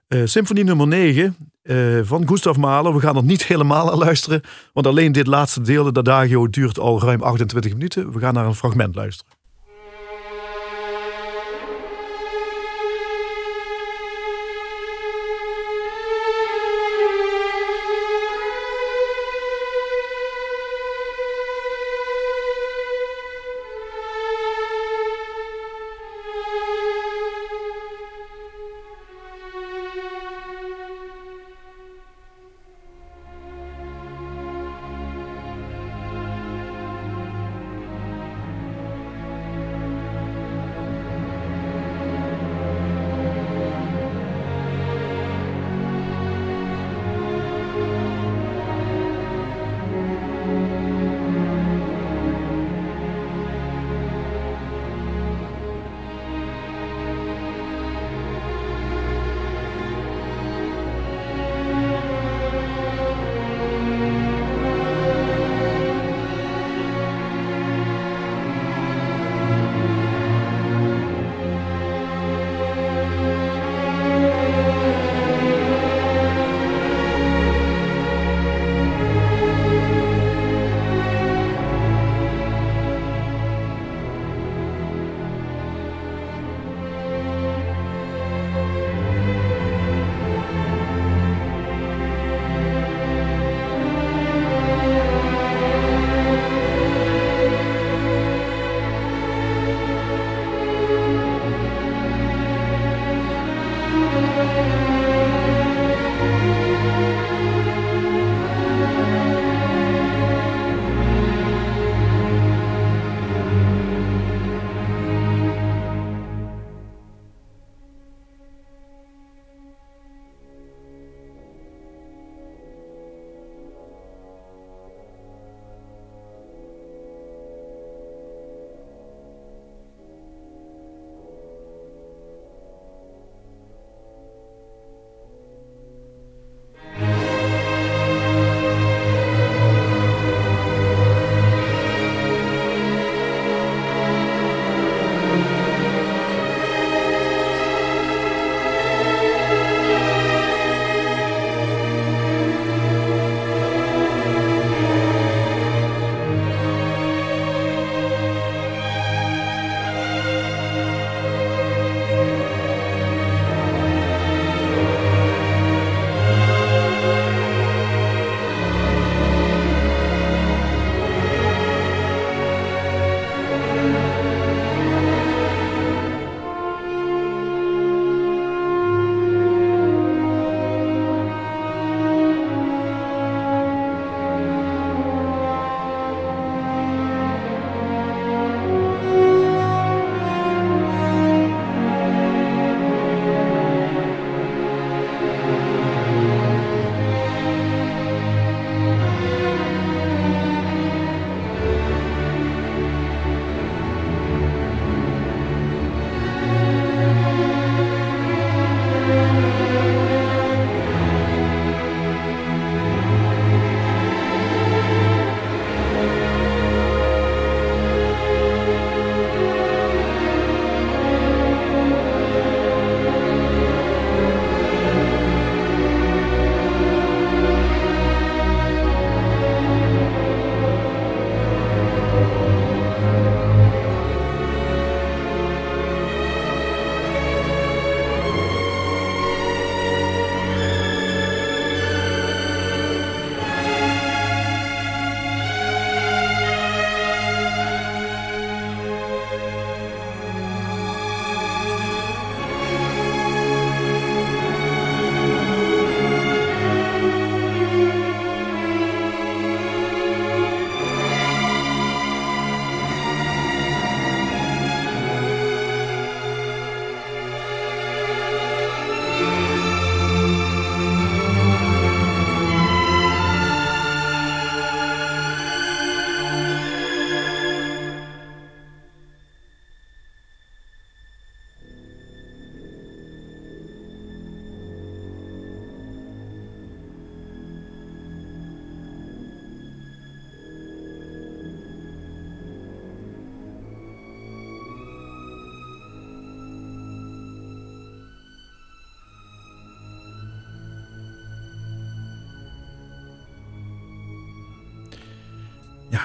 [0.07, 2.93] Uh, Symfonie nummer 9 uh, van Gustav Mahler.
[2.93, 4.41] We gaan er niet helemaal luisteren,
[4.73, 8.11] want alleen dit laatste deel, de Adagio, duurt al ruim 28 minuten.
[8.11, 9.38] We gaan naar een fragment luisteren.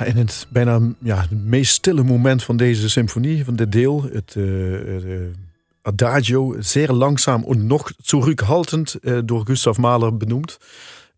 [0.05, 4.35] In het bijna ja, het meest stille moment van deze symfonie, van dit deel, het
[4.39, 5.21] uh,
[5.83, 10.59] Adagio, zeer langzaam en nog zurückhaltend uh, door Gustav Mahler benoemd,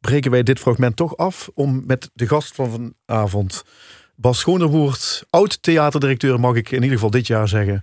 [0.01, 3.65] breken wij dit fragment toch af om met de gast van vanavond,
[4.15, 7.83] Bas Schonewoert, oud theaterdirecteur mag ik in ieder geval dit jaar zeggen,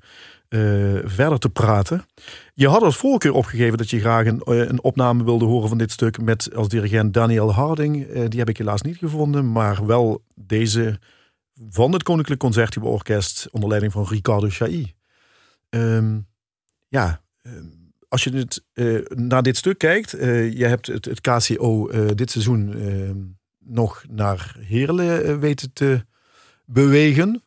[0.54, 2.06] uh, verder te praten.
[2.54, 5.92] Je had als voorkeur opgegeven dat je graag een, een, opname wilde horen van dit
[5.92, 8.08] stuk met als dirigent Daniel Harding.
[8.08, 11.00] Uh, die heb ik helaas niet gevonden, maar wel deze
[11.70, 14.94] van het Koninklijk Concertgebouworkest onder leiding van Ricardo Chailly.
[15.70, 16.28] Um,
[16.88, 17.22] ja,
[18.08, 18.64] als je het,
[19.16, 23.18] naar dit stuk kijkt, je hebt het, het KCO dit seizoen ehm,
[23.60, 26.06] nog naar Heerlen weten te
[26.66, 27.44] bewegen.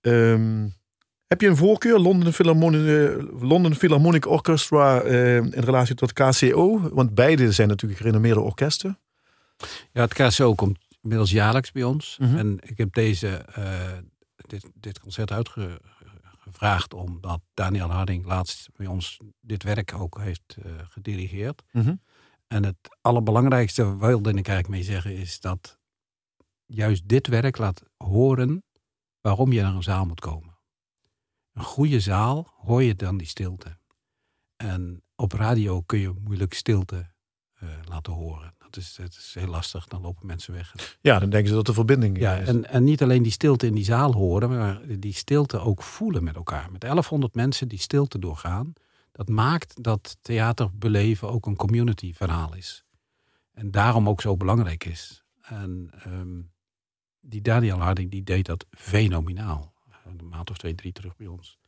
[0.00, 0.74] Um,
[1.32, 6.90] heb je een voorkeur, London Philharmonic, uh, London Philharmonic Orchestra, uh, in relatie tot KCO?
[6.90, 8.98] Want beide zijn natuurlijk gerenommeerde orkesten.
[9.92, 12.16] Ja, het KCO komt inmiddels jaarlijks bij ons.
[12.20, 12.38] Mm -hmm.
[12.38, 13.64] En ik heb deze, uh,
[14.36, 20.56] dit, dit concert uitgevraagd omdat Daniel Harding laatst bij ons dit werk ook heeft
[20.88, 21.62] gedirigeerd.
[21.70, 22.00] Mm -hmm.
[22.46, 25.78] En het allerbelangrijkste wilde ik eigenlijk mee zeggen is dat
[26.66, 28.64] juist dit werk laat horen
[29.20, 30.51] waarom je naar een zaal moet komen
[31.52, 33.76] een goede zaal hoor je dan die stilte.
[34.56, 37.10] En op radio kun je moeilijk stilte
[37.62, 38.54] uh, laten horen.
[38.58, 40.74] Dat is, dat is heel lastig, dan lopen mensen weg.
[41.00, 42.48] Ja, dan denken ze dat de verbinding ja, is.
[42.48, 46.24] En, en niet alleen die stilte in die zaal horen, maar die stilte ook voelen
[46.24, 46.72] met elkaar.
[46.72, 48.72] Met 1100 mensen die stilte doorgaan.
[49.12, 52.84] Dat maakt dat theater beleven ook een community verhaal is.
[53.52, 55.24] En daarom ook zo belangrijk is.
[55.40, 56.52] En um,
[57.20, 59.71] die Daniel Harding die deed dat fenomenaal
[60.18, 61.58] een maand of twee, drie terug bij ons.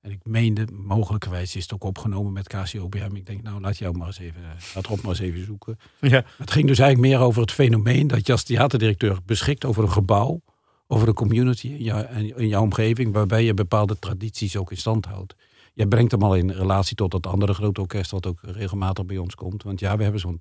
[0.00, 3.14] En ik meende, mogelijkerwijs is het ook opgenomen met KCOBM.
[3.14, 4.40] Ik denk, nou, laat jou maar eens even,
[4.74, 5.78] laat Rob maar eens even zoeken.
[6.00, 6.24] Ja.
[6.36, 9.92] Het ging dus eigenlijk meer over het fenomeen dat je als theaterdirecteur beschikt over een
[9.92, 10.40] gebouw,
[10.86, 12.06] over een community in, jou,
[12.36, 15.34] in jouw omgeving, waarbij je bepaalde tradities ook in stand houdt.
[15.74, 19.18] Jij brengt hem al in relatie tot dat andere grote orkest, wat ook regelmatig bij
[19.18, 19.62] ons komt.
[19.62, 20.40] Want ja, we hebben zo'n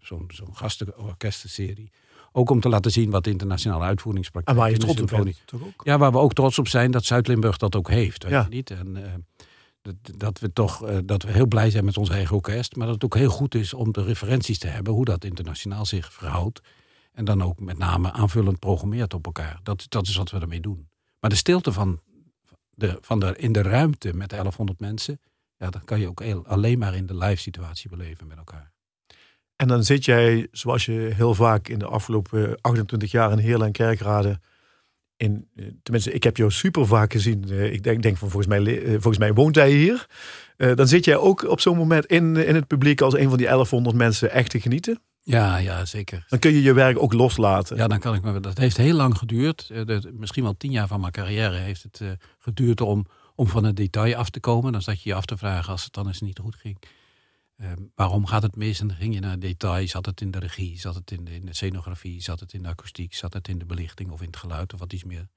[0.00, 1.90] zo'n zo'n gastenorkestenserie
[2.32, 4.62] ook om te laten zien wat de internationale uitvoeringspraktijk is.
[4.62, 5.86] En waar je trots op?
[5.86, 8.22] Ja, waar we ook trots op zijn dat Zuid-Limburg dat ook heeft.
[8.22, 8.46] Weet ja.
[8.48, 8.70] je niet?
[8.70, 9.04] En uh,
[9.82, 12.76] dat, dat, we toch uh, dat we heel blij zijn met ons eigen orkest.
[12.76, 15.86] Maar dat het ook heel goed is om de referenties te hebben hoe dat internationaal
[15.86, 16.60] zich verhoudt.
[17.12, 19.60] En dan ook met name aanvullend programmeert op elkaar.
[19.62, 20.88] Dat, dat is wat we ermee doen.
[21.20, 22.00] Maar de stilte van
[22.70, 25.20] de, van de, in de ruimte met 1100 mensen.
[25.56, 28.72] Ja, dat kan je ook alleen maar in de live situatie beleven met elkaar.
[29.60, 33.66] En dan zit jij, zoals je heel vaak in de afgelopen 28 jaar in Heerlen
[33.66, 34.40] en Kerkrade.
[35.16, 37.44] In, eh, tenminste, ik heb jou super vaak gezien.
[37.50, 40.06] Eh, ik denk, denk van volgens mij, eh, volgens mij woont hij hier.
[40.56, 43.46] Dan zit jij ook op zo'n moment in, in het publiek als een van die
[43.46, 45.00] 1100 mensen echt te genieten.
[45.20, 46.24] Ja, ja, zeker.
[46.28, 47.76] Dan kun je je werk ook loslaten.
[47.76, 48.40] Ja, dan kan ik me.
[48.40, 49.70] Dat heeft heel lang geduurd.
[50.12, 52.02] Misschien wel tien jaar van mijn carrière heeft het
[52.38, 54.72] geduurd om, om van het detail af te komen.
[54.72, 56.78] Dan zat je je af te vragen als het dan eens niet goed ging.
[57.60, 58.80] Ehm, waarom gaat het mis?
[58.80, 59.90] En dan ging je naar details.
[59.90, 60.78] Zat het in de regie?
[60.78, 62.22] Zat het in de, in de scenografie?
[62.22, 63.14] Zat het in de akoestiek?
[63.14, 65.28] Zat het in de belichting of in het geluid of wat iets meer?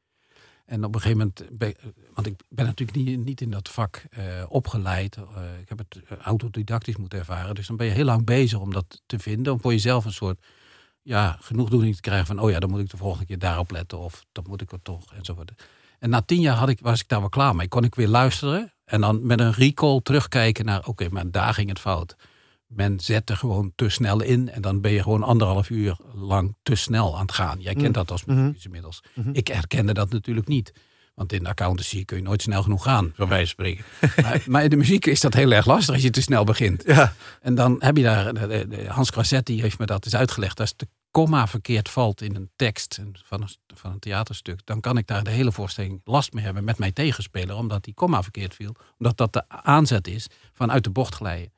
[0.66, 1.70] En op een gegeven moment,
[2.14, 5.18] want ik ben natuurlijk niet, niet in dat vak uh, opgeleid.
[5.18, 7.56] Uh, ik heb het eh, autodidactisch moeten ervaren.
[7.56, 9.54] Dus dan ben je heel lang bezig om dat te vinden.
[9.54, 10.46] Om voor jezelf een soort
[11.02, 12.40] ja, genoegdoening te krijgen van...
[12.40, 14.00] oh ja, dan moet ik de volgende keer daarop letten.
[14.00, 15.52] Of dan moet ik het toch, enzovoort.
[16.00, 17.68] En na tien jaar had ik, was ik daar wel klaar mee.
[17.68, 18.73] Kon ik weer luisteren.
[18.86, 22.16] En dan met een recall terugkijken naar, oké, maar daar ging het fout.
[22.68, 26.76] Men zette gewoon te snel in en dan ben je gewoon anderhalf uur lang te
[26.76, 27.60] snel aan het gaan.
[27.60, 27.94] Jij kent mm.
[27.94, 29.04] dat als mm inmiddels.
[29.14, 30.74] Mm Ik herkende dat natuurlijk niet.
[31.14, 33.86] Want in de accountancy kun je nooit snel genoeg gaan, bij wijze van spreken.
[34.22, 36.84] maar, maar, in de muziek is dat heel erg lastig als je te snel begint.
[36.86, 37.14] Ja.
[37.42, 38.32] En dan heb je daar,
[38.88, 40.60] Hans Crassetti heeft me dat eens uitgelegd.
[40.60, 44.98] Als de komma verkeerd valt in een tekst van een, van een theaterstuk, dan kan
[44.98, 48.56] ik daar de hele voorstelling last mee hebben met mijn tegenspeler, omdat die komma verkeerd
[48.56, 48.76] viel.
[48.98, 51.52] Omdat dat de aanzet is van uit de bocht glijden.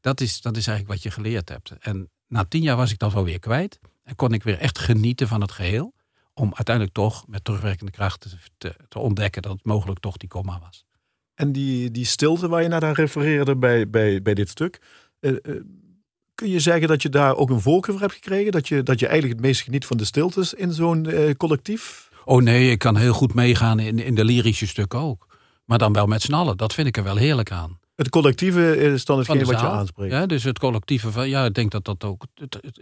[0.00, 1.70] Dat is, dat is eigenlijk wat je geleerd hebt.
[1.80, 3.78] En na tien jaar was ik dat wel weer kwijt.
[4.04, 5.94] En kon ik weer echt genieten van het geheel.
[6.34, 10.58] Om uiteindelijk toch met terugwerkende kracht te, te ontdekken dat het mogelijk toch die komma
[10.60, 10.84] was.
[11.34, 14.80] En die, die stilte waar je naar refereerde bij, bij, bij dit stuk.
[15.20, 15.60] Uh, uh,
[16.42, 18.52] Kun je zeggen dat je daar ook een voorkeur voor hebt gekregen?
[18.52, 22.10] Dat je, dat je eigenlijk het meest geniet van de stiltes in zo'n uh, collectief?
[22.24, 25.26] Oh nee, ik kan heel goed meegaan in, in de lyrische stukken ook.
[25.64, 26.56] Maar dan wel met z'n allen.
[26.56, 27.78] Dat vind ik er wel heerlijk aan.
[27.94, 30.12] Het collectieve is dan hetgeen wat je aanspreekt.
[30.12, 32.26] Ja, dus het collectieve van, ja, ik denk dat dat ook.
[32.34, 32.78] Het, het,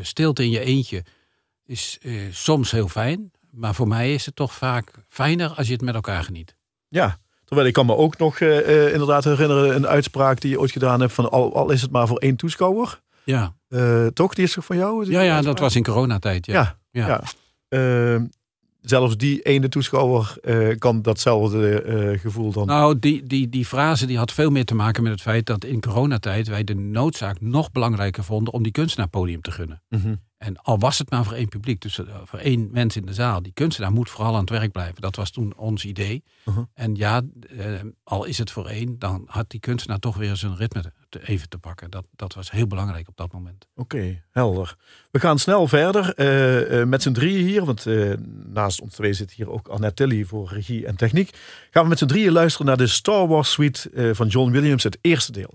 [0.00, 1.04] stilte in je eentje
[1.64, 3.30] is eh, soms heel fijn.
[3.50, 6.54] Maar voor mij is het toch vaak fijner als je het met elkaar geniet.
[6.88, 7.18] Ja,
[7.52, 11.00] Terwijl ik kan me ook nog uh, inderdaad herinneren een uitspraak die je ooit gedaan
[11.00, 13.00] hebt van al, al is het maar voor één toeschouwer.
[13.24, 13.54] Ja.
[13.68, 14.34] Uh, toch?
[14.34, 15.10] Die is toch van jou?
[15.10, 16.46] Ja, ja dat was in coronatijd.
[16.46, 16.78] Ja.
[16.90, 17.06] Ja.
[17.06, 17.06] ja.
[17.06, 17.22] ja.
[17.68, 18.24] Ehm,
[18.80, 22.66] zelfs die ene toeschouwer eh, kan datzelfde eh, gevoel dan.
[22.66, 25.64] Nou, die, die, die frase die had veel meer te maken met het feit dat
[25.64, 29.82] in coronatijd wij de noodzaak nog belangrijker vonden om die kunstenaar podium te gunnen.
[29.88, 30.14] Mhm.
[30.42, 33.14] En al was het maar voor één publiek, dus eh, voor één mens in de
[33.14, 35.02] zaal, die kunstenaar moet vooral aan het werk blijven.
[35.02, 36.22] Dat was toen ons idee.
[36.44, 36.62] Mhm.
[36.74, 37.22] En ja,
[37.58, 37.66] eh,
[38.04, 41.48] al is het voor één, dan had die kunstenaar toch weer zijn ritme te, even
[41.48, 41.90] te pakken.
[41.90, 43.68] Dat, dat was heel belangrijk op dat moment.
[43.74, 44.76] Oké, helder.
[45.10, 47.64] We gaan snel verder eh, eh, met z'n drieën hier.
[47.64, 47.86] Want
[48.52, 51.30] naast ons twee zit hier ook Annette Tilly voor regie en techniek.
[51.70, 54.98] Gaan we met z'n drieën luisteren naar de Star Wars Suite van John Williams, het
[55.00, 55.54] eerste deel.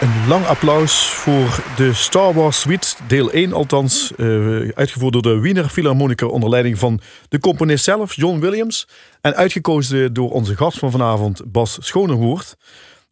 [0.00, 4.12] Een lang applaus voor de Star Wars Suite, deel 1 althans.
[4.16, 8.88] Uh, uitgevoerd door de Wiener Philharmoniker onder leiding van de componist zelf, John Williams.
[9.20, 12.56] En uitgekozen door onze gast van vanavond, Bas Schonehoert.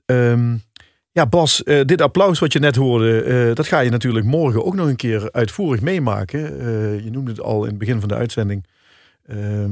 [0.06, 0.62] Um,
[1.12, 4.64] ja, Bas, uh, dit applaus wat je net hoorde, uh, dat ga je natuurlijk morgen
[4.64, 6.40] ook nog een keer uitvoerig meemaken.
[7.04, 8.66] je noemde het al in het begin van de uitzending.
[9.26, 9.70] Ehm,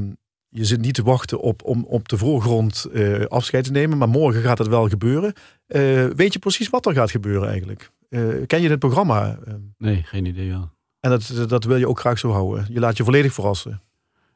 [0.57, 4.09] je zit niet te wachten op, om op de voorgrond uh, afscheid te nemen, maar
[4.09, 5.33] morgen gaat het wel gebeuren.
[5.67, 7.91] Uh, weet je precies wat er gaat gebeuren eigenlijk?
[8.09, 9.39] Uh, ken je dit programma?
[9.77, 10.45] Nee, geen idee.
[10.45, 10.71] Ja.
[10.99, 12.65] En dat, dat wil je ook graag zo houden.
[12.69, 13.81] Je laat je volledig verrassen.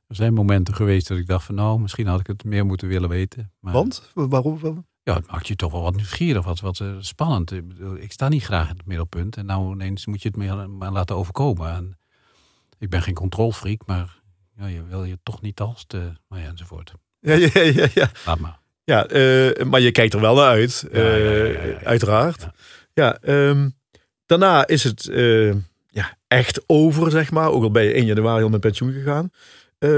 [0.07, 2.87] Er zijn momenten geweest dat ik dacht van nou, misschien had ik het meer moeten
[2.87, 3.51] willen weten.
[3.59, 3.73] Maar...
[3.73, 4.11] Want?
[4.13, 4.85] Waarom?
[5.03, 7.51] Ja, het maakt je toch wel wat nieuwsgierig, wat, wat spannend.
[7.51, 10.67] Ik, bedoel, ik sta niet graag in het middelpunt en nou ineens moet je het
[10.67, 11.69] maar laten overkomen.
[11.69, 11.97] En
[12.79, 14.20] ik ben geen controlfreak, maar
[14.61, 16.93] ja, je wil je toch niet als te, maar ja, enzovoort.
[17.19, 17.87] Ja, ja, ja.
[17.93, 18.11] ja.
[18.25, 18.59] Laat maar.
[18.83, 22.47] Ja, uh, maar je kijkt er wel naar uit, uh, uiteraard.
[22.93, 23.75] Ja, um,
[24.25, 25.53] daarna is het uh,
[25.87, 27.51] ja, echt over, zeg maar.
[27.51, 29.31] Ook al je 1 januari al met pensioen gegaan.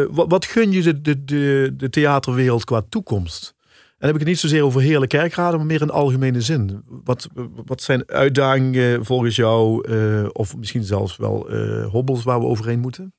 [0.10, 3.54] wat, wat gun je de, de, de, de theaterwereld qua toekomst?
[3.58, 6.84] En dan heb ik het niet zozeer over hele kerkraden, maar meer in algemene zin.
[6.86, 7.28] Wat,
[7.66, 9.88] wat zijn uitdagingen volgens jou,
[10.32, 11.52] of misschien zelfs wel
[11.90, 13.14] hobbels waar we overheen moeten?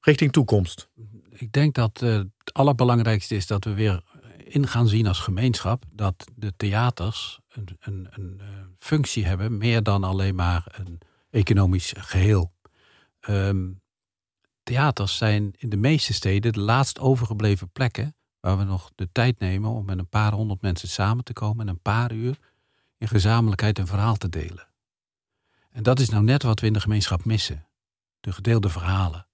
[0.00, 0.88] Richting toekomst?
[1.30, 4.02] Ik denk dat uh, het allerbelangrijkste is dat we weer
[4.44, 8.46] in gaan zien als gemeenschap dat de theaters een, een, een uh,
[8.78, 10.98] functie hebben, meer dan alleen maar een
[11.30, 12.52] economisch geheel.
[13.28, 13.80] Um,
[14.62, 19.38] theaters zijn in de meeste steden de laatst overgebleven plekken waar we nog de tijd
[19.38, 22.38] nemen om met een paar honderd mensen samen te komen en een paar uur
[22.98, 24.68] in gezamenlijkheid een verhaal te delen.
[25.70, 27.66] En dat is nou net wat we in de gemeenschap missen.
[28.20, 29.26] De gedeelde verhalen.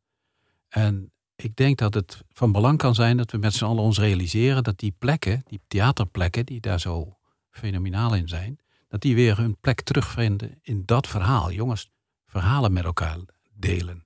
[0.69, 3.99] En ik denk dat het van belang kan zijn dat we met z'n allen ons
[3.99, 7.19] realiseren dat die plekken, die theaterplekken, die daar zo
[7.51, 8.59] fenomenaal in zijn,
[8.89, 11.53] dat die weer hun plek terugvinden in dat verhaal.
[11.53, 11.91] Jongens,
[12.27, 13.19] verhalen met elkaar
[13.55, 14.05] delen.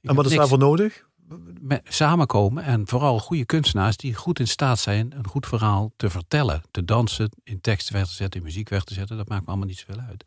[0.00, 1.08] Ik en wat is daarvoor nodig?
[1.84, 6.62] Samenkomen en vooral goede kunstenaars die goed in staat zijn een goed verhaal te vertellen,
[6.70, 9.16] te dansen, in tekst weg te zetten, in muziek weg te zetten.
[9.16, 10.24] Dat maakt me allemaal niet zoveel uit.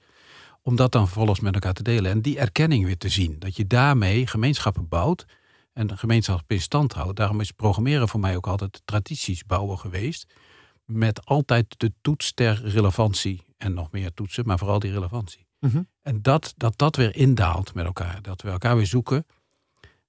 [0.62, 3.40] Om dat dan vervolgens met elkaar te delen en die erkenning weer te zien.
[3.40, 5.26] Dat je daarmee gemeenschappen bouwt
[5.78, 7.16] en de gemeenschap in stand houdt.
[7.16, 10.34] Daarom is programmeren voor mij ook altijd tradities bouwen geweest.
[10.86, 13.46] Met altijd de toets ter relevantie.
[13.58, 15.46] En nog meer toetsen, maar vooral die relevantie.
[15.60, 15.82] Mhm.
[16.02, 18.22] En dat, dat dat weer indaalt met elkaar.
[18.22, 19.26] Dat we elkaar weer zoeken.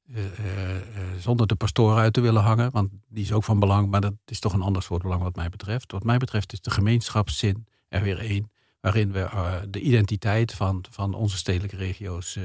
[0.06, 0.80] Uh, uh, uh,
[1.18, 2.70] zonder de pastoor uit te willen hangen.
[2.70, 3.90] Want die is ook van belang.
[3.90, 5.92] Maar dat is toch een ander soort belang wat mij betreft.
[5.92, 8.50] Wat mij betreft is de gemeenschapszin er weer één.
[8.80, 9.28] Waarin we
[9.70, 12.38] de identiteit van, van onze stedelijke regio's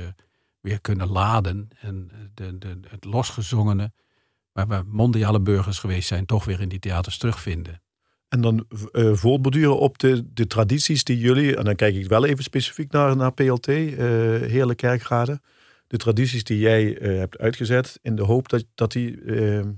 [0.64, 1.68] weer kunnen laden.
[1.80, 3.92] En de, de, het losgezongene,
[4.52, 7.82] waar we mondiale burgers geweest zijn, toch weer in die theaters terugvinden.
[8.28, 12.26] En dan uh, voortborduren op de, de tradities die jullie, en dan kijk ik wel
[12.26, 15.42] even specifiek naar, naar PLT, uh, eh, Heerlijk Kerkraden.
[15.88, 19.20] De tradities die jij uh, hebt uitgezet in de hoop dat, dat, die,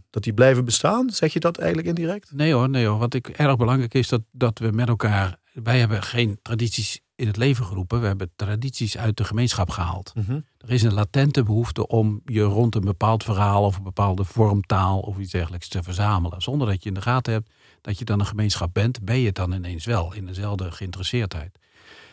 [0.09, 1.09] dat die blijven bestaan.
[1.09, 2.31] Zeg je dat eigenlijk indirect?
[2.33, 2.97] Nee hoor, nee hoor.
[2.97, 5.39] Wat ik erg belangrijk is dat, dat we met elkaar.
[5.53, 8.01] Wij hebben geen tradities in het leven geroepen.
[8.01, 10.11] We hebben tradities uit de gemeenschap gehaald.
[10.15, 10.39] Mhm.
[10.57, 14.99] Er is een latente behoefte om je rond een bepaald verhaal of een bepaalde vormtaal
[14.99, 16.41] of iets dergelijks te verzamelen.
[16.41, 17.49] Zonder dat je in de gaten hebt
[17.81, 21.59] dat je dan een gemeenschap bent, ben je het dan ineens wel in dezelfde geïnteresseerdheid.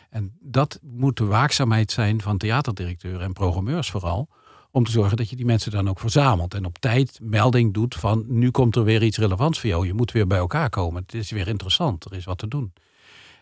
[0.09, 4.27] En dat moet de waakzaamheid zijn van theaterdirecteuren en programmeurs vooral.
[4.71, 6.53] Om te zorgen dat je die mensen dan ook verzamelt.
[6.53, 9.85] En op tijd melding doet van nu komt er weer iets relevants voor jou.
[9.85, 11.01] Je moet weer bij elkaar komen.
[11.01, 12.05] Het is weer interessant.
[12.05, 12.73] Er is wat te doen.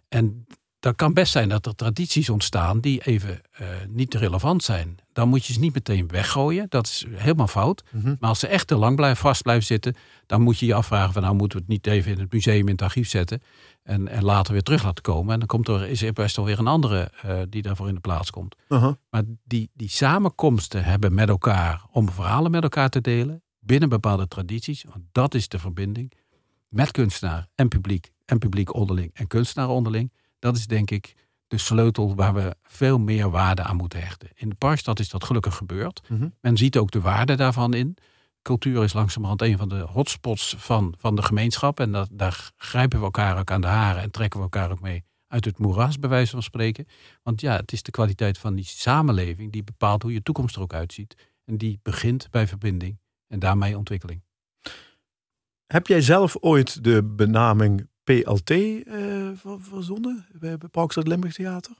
[0.08, 0.46] En
[0.82, 4.98] dan kan best zijn dat er tradities ontstaan die even uh, niet relevant zijn.
[5.14, 6.66] Dan moet je ze niet meteen weggooien.
[6.70, 7.84] Dat is helemaal fout.
[7.92, 8.16] Mhm.
[8.20, 11.14] Maar als ze echt te lang blijven, vast blijven zitten, dan moet je je afvragen
[11.14, 13.42] van nou moeten we het niet even in het museum in het archief zetten
[13.84, 15.34] en, en later weer terug laten komen.
[15.34, 17.96] En dan komt er, is er best wel weer een andere uh, die daarvoor in
[17.96, 18.56] de plaats komt.
[18.70, 18.94] Uh-huh.
[19.10, 24.28] Maar die, die samenkomsten hebben met elkaar om verhalen met elkaar te delen binnen bepaalde
[24.28, 26.12] tradities, want dat is de verbinding
[26.68, 30.12] met kunstenaar en publiek en publiek onderling en kunstenaar onderling
[30.42, 31.16] dat is denk ik
[31.48, 34.30] de sleutel waar we veel meer waarde aan moeten hechten.
[34.34, 36.02] In de Parkstad is dat gelukkig gebeurd.
[36.10, 36.30] Mhm.
[36.42, 37.98] Men ziet ook de waarde daarvan in.
[38.42, 41.80] Cultuur is langzamerhand een van de hotspots van, van de gemeenschap.
[41.80, 44.82] En dat, daar grijpen we elkaar ook aan de haren en trekken we elkaar ook
[44.82, 46.88] mee uit het moeras, bij wijze van spreken.
[47.24, 50.62] Want ja, het is de kwaliteit van die samenleving die bepaalt hoe je toekomst er
[50.62, 51.16] ook uitziet.
[51.46, 54.22] En die begint bij verbinding en daarmee ontwikkeling.
[55.66, 61.76] Heb jij zelf ooit de benaming PLT uh, verzonnen bij Parkstad Limburg Theater?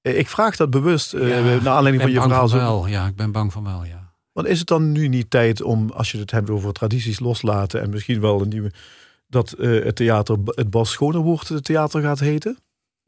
[0.00, 2.48] Eh, ik vraag dat bewust uh, naar aanleiding van je verhaal.
[2.48, 2.86] Van wel.
[2.86, 4.12] Ja, ik ben bang van wel, ja.
[4.32, 7.80] Want is het dan nu niet tijd om, als je het hebt over tradities loslaten
[7.82, 8.72] en misschien wel een nieuwe,
[9.26, 12.58] dat het theater het Bas Schonewoord theater gaat heten?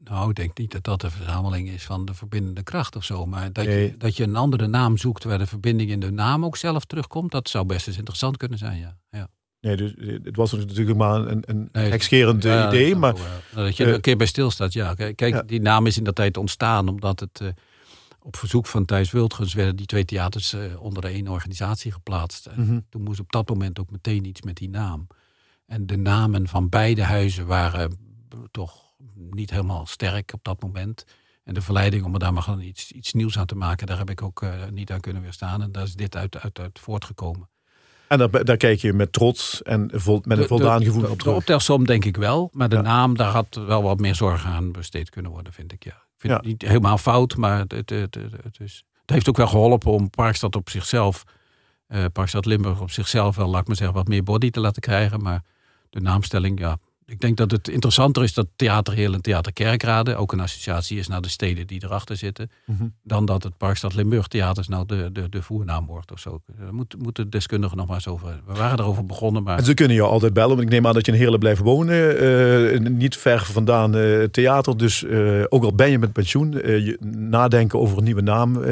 [0.03, 3.25] Nou, ik denk niet dat dat de verzameling is van de verbindende kracht of zo.
[3.25, 3.83] Maar dat, Nee.
[3.83, 6.85] je, dat je een andere naam zoekt waar de verbinding in de naam ook zelf
[6.85, 8.97] terugkomt, dat zou best eens interessant kunnen zijn, ja.
[9.09, 9.27] ja.
[9.61, 12.89] Nee, dus eh, het was natuurlijk maar een, een Nee, gekscherend eh, Ja, idee.
[12.89, 14.93] dat Maar zou, eh, dat je er eh, een keer bij stilstaat, ja.
[14.93, 15.41] Kijk, Ja.
[15.41, 17.41] die naam is in dat tijd ontstaan omdat het
[18.21, 22.45] op verzoek van Thijs Wildgens werden die twee theaters eh, onder één organisatie geplaatst.
[22.45, 22.79] En Mhm.
[22.89, 25.07] toen moest op dat moment ook meteen iets met die naam.
[25.65, 27.97] En de namen van beide huizen waren
[28.51, 28.83] toch
[29.15, 31.05] niet helemaal sterk op dat moment.
[31.43, 33.97] En de verleiding om er daar maar gewoon iets, iets nieuws aan te maken, daar
[33.97, 35.61] heb ik ook niet aan kunnen weerstaan.
[35.61, 37.49] En daar is dit uit, uit, uit voortgekomen.
[38.09, 41.01] En daar, daar kijk je met trots en vol, met een De- voldaan de- gevoel
[41.01, 41.35] de- op De terug.
[41.35, 42.49] optelsom denk ik wel.
[42.53, 42.81] Maar de Ja.
[42.81, 45.83] naam, daar had wel wat meer zorg aan besteed kunnen worden, vind ik.
[45.83, 45.91] Ja.
[45.91, 46.39] Ik vind Ja.
[46.39, 49.47] het niet helemaal fout, maar het, het, het, het, het is, het heeft ook wel
[49.47, 51.23] geholpen om Parkstad op zichzelf,
[51.87, 54.81] eh Parkstad Limburg op zichzelf wel, laat ik maar zeggen, wat meer body te laten
[54.81, 55.21] krijgen.
[55.21, 55.43] Maar
[55.89, 56.77] de naamstelling, ja.
[57.09, 60.97] Ik denk dat het interessanter is dat Theater Heel en Theater Kerkrade ook een associatie
[60.99, 62.51] is naar de steden die erachter zitten.
[62.65, 62.83] Mhm.
[63.03, 66.41] Dan dat het Parkstad Limburg Theaters nou de, de, de voernaam wordt of zo.
[66.59, 68.41] Daar moet, moeten deskundigen nog maar eens over.
[68.45, 69.57] We waren erover begonnen, maar.
[69.57, 71.61] En ze kunnen jou altijd bellen, want ik neem aan dat je in Heerlen blijft
[71.61, 72.17] wonen.
[72.19, 74.77] eh, niet ver vandaan eh, theater.
[74.77, 78.63] Dus eh, ook al ben je met pensioen, je nadenken over een nieuwe naam,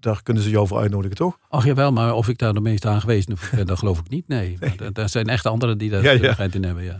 [0.00, 1.38] daar kunnen ze jou voor uitnodigen, toch?
[1.48, 4.28] Ach jawel, maar of ik daar de meest aangewezen ben, dat geloof ik niet.
[4.28, 6.38] Nee, maar er- er zijn echt anderen die daar ja, ja.
[6.52, 6.84] in hebben.
[6.84, 6.98] Ja.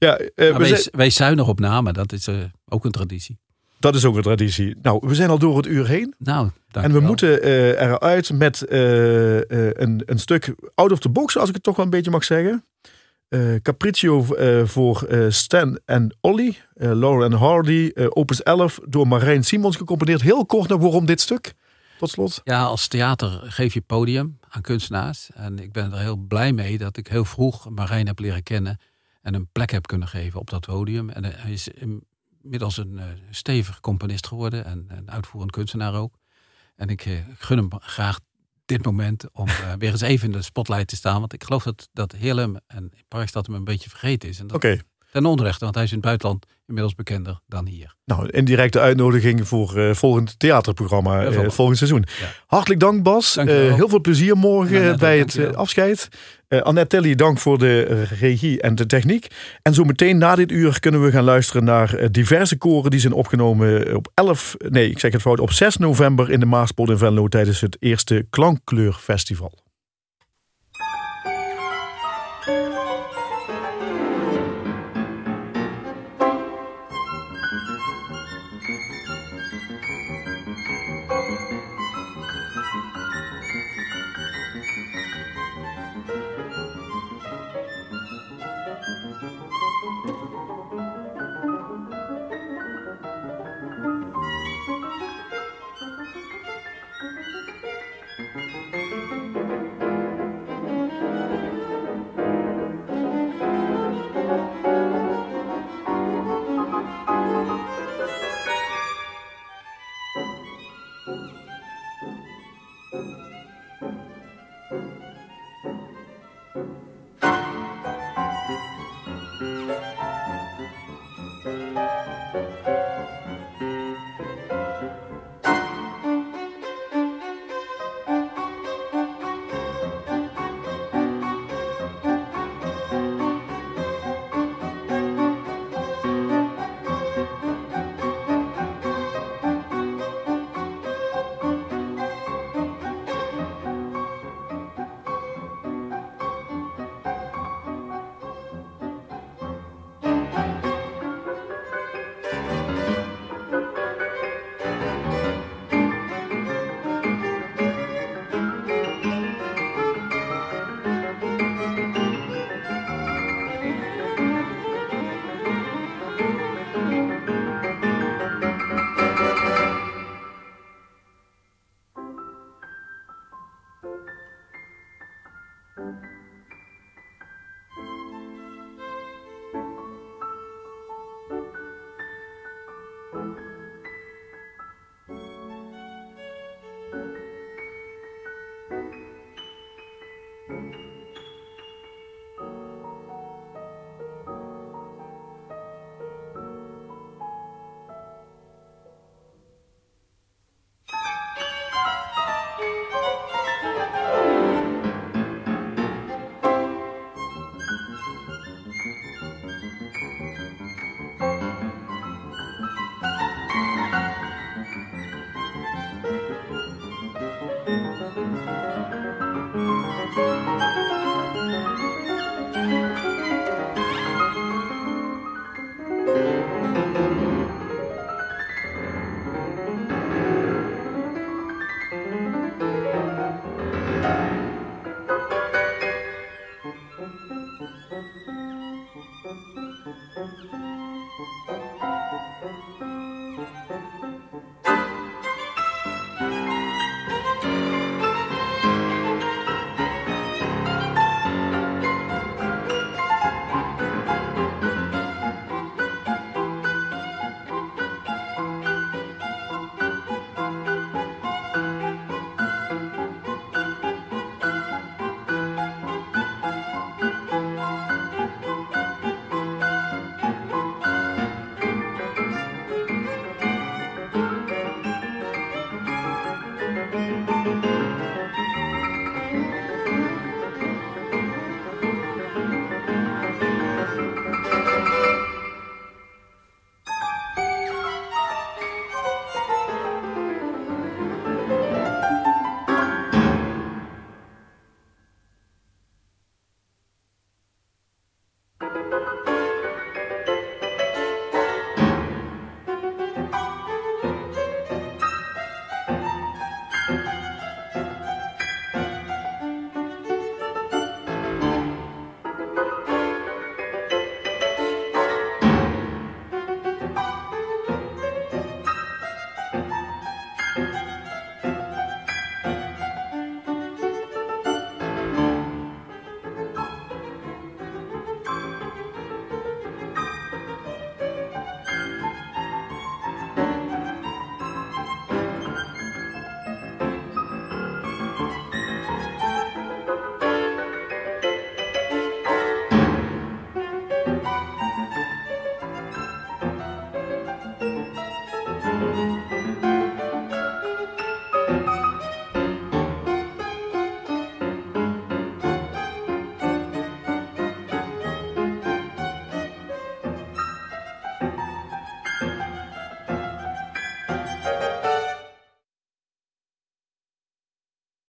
[0.00, 2.36] Ja, eh, Maar we wees, zijn- wees zuinig op namen, dat is eh,
[2.68, 3.38] ook een traditie.
[3.78, 4.76] dat is ook een traditie.
[4.82, 6.14] Nou, we zijn al door het uur heen.
[6.18, 11.36] Nou, dank En we moeten eh, eruit met een, een stuk out of the box,
[11.36, 12.64] als ik het toch wel een beetje mag zeggen.
[13.62, 14.26] Capriccio
[14.64, 20.22] voor Stan en Olly, Lauren en Hardy, Opus 11, door Marijn Simons gecomponeerd.
[20.22, 21.52] Heel kort nog waarom dit stuk,
[21.98, 22.40] tot slot.
[22.44, 25.30] Ja, als theater geef je podium aan kunstenaars.
[25.34, 28.78] En ik ben er heel blij mee dat ik heel vroeg Marijn heb leren kennen.
[29.20, 31.10] En een plek heb kunnen geven op dat podium.
[31.10, 31.68] En hij is
[32.42, 34.64] inmiddels een eh, stevig componist geworden.
[34.64, 36.18] En een uitvoerend kunstenaar ook.
[36.76, 38.18] En ik, eh, gun hem graag
[38.64, 41.20] dit moment om eh, weer eens even in de spotlight te staan.
[41.20, 44.38] Want ik geloof dat, dat Heerlem en Parkstad hem een beetje vergeten is.
[44.38, 44.80] En dat Oké,
[45.12, 47.94] ten onrechte, want hij is in het buitenland inmiddels bekender dan hier.
[48.04, 51.54] nou, indirecte uitnodiging voor eh, volgend theaterprogramma Bijvoorbeeld.
[51.54, 52.04] volgend seizoen.
[52.20, 52.26] Ja.
[52.46, 53.48] Hartelijk dank Bas, Dank.
[53.48, 56.08] Eh, heel veel plezier morgen Annette, bij het afscheid.
[56.48, 59.26] Annette Telly, dank voor de regie en de techniek.
[59.62, 63.12] En zo meteen na dit uur kunnen we gaan luisteren naar diverse koren die zijn
[63.12, 66.98] opgenomen op 11, nee ik zeg het fout, op 6 november in de Maaspoort in
[66.98, 69.69] Venlo tijdens het eerste Klankkleurfestival.